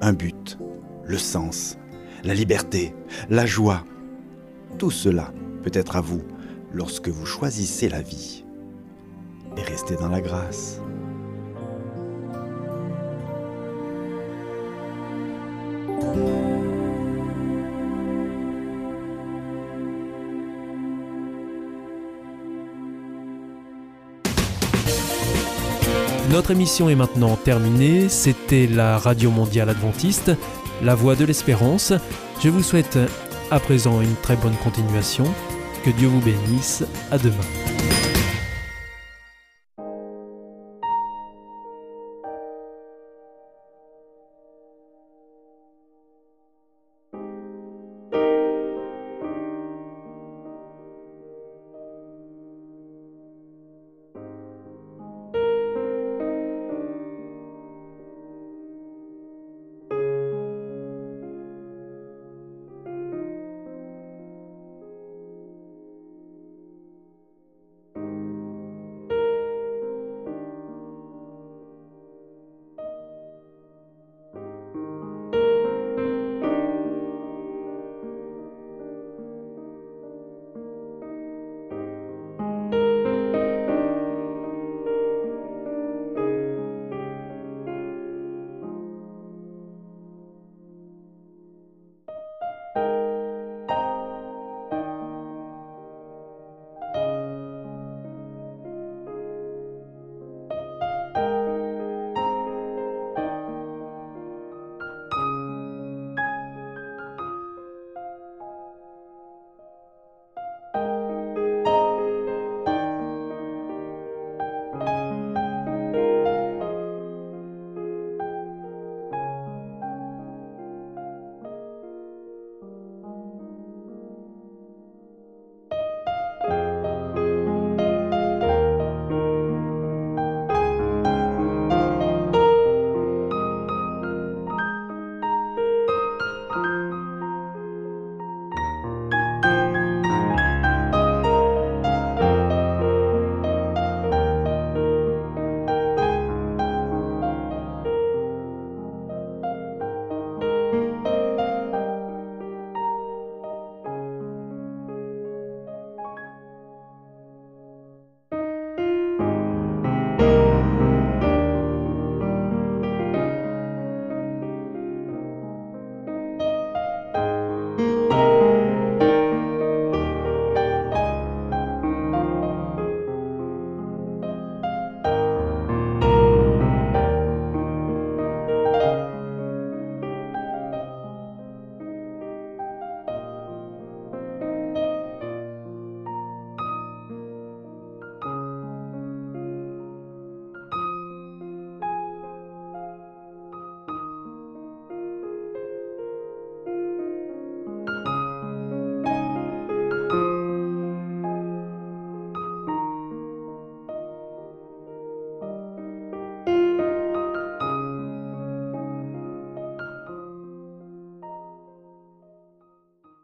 Un 0.02 0.14
but, 0.14 0.60
le 1.06 1.18
sens, 1.18 1.78
la 2.24 2.34
liberté, 2.34 2.94
la 3.30 3.46
joie, 3.46 3.84
tout 4.78 4.92
cela 4.92 5.34
peut 5.64 5.72
être 5.74 5.96
à 5.96 6.02
vous 6.02 6.22
lorsque 6.74 7.10
vous 7.10 7.26
choisissez 7.26 7.90
la 7.90 8.02
vie 8.02 8.44
et 9.58 9.62
restez 9.62 9.96
dans 9.96 10.10
la 10.10 10.22
grâce. 10.22 10.82
Notre 26.32 26.52
émission 26.52 26.90
est 26.90 26.96
maintenant 26.96 27.36
terminée. 27.36 28.08
C'était 28.08 28.66
la 28.66 28.98
Radio 28.98 29.30
Mondiale 29.32 29.68
Adventiste, 29.68 30.32
la 30.82 30.96
voix 30.96 31.16
de 31.16 31.26
l'espérance. 31.26 31.94
Je 32.44 32.50
vous 32.50 32.64
souhaite 32.64 32.98
à 33.50 33.60
présent 33.60 34.02
une 34.02 34.16
très 34.16 34.36
bonne 34.36 34.56
continuation. 34.64 35.26
Que 35.84 35.90
Dieu 35.92 36.08
vous 36.08 36.22
bénisse. 36.22 36.84
À 37.12 37.18
demain. 37.18 37.81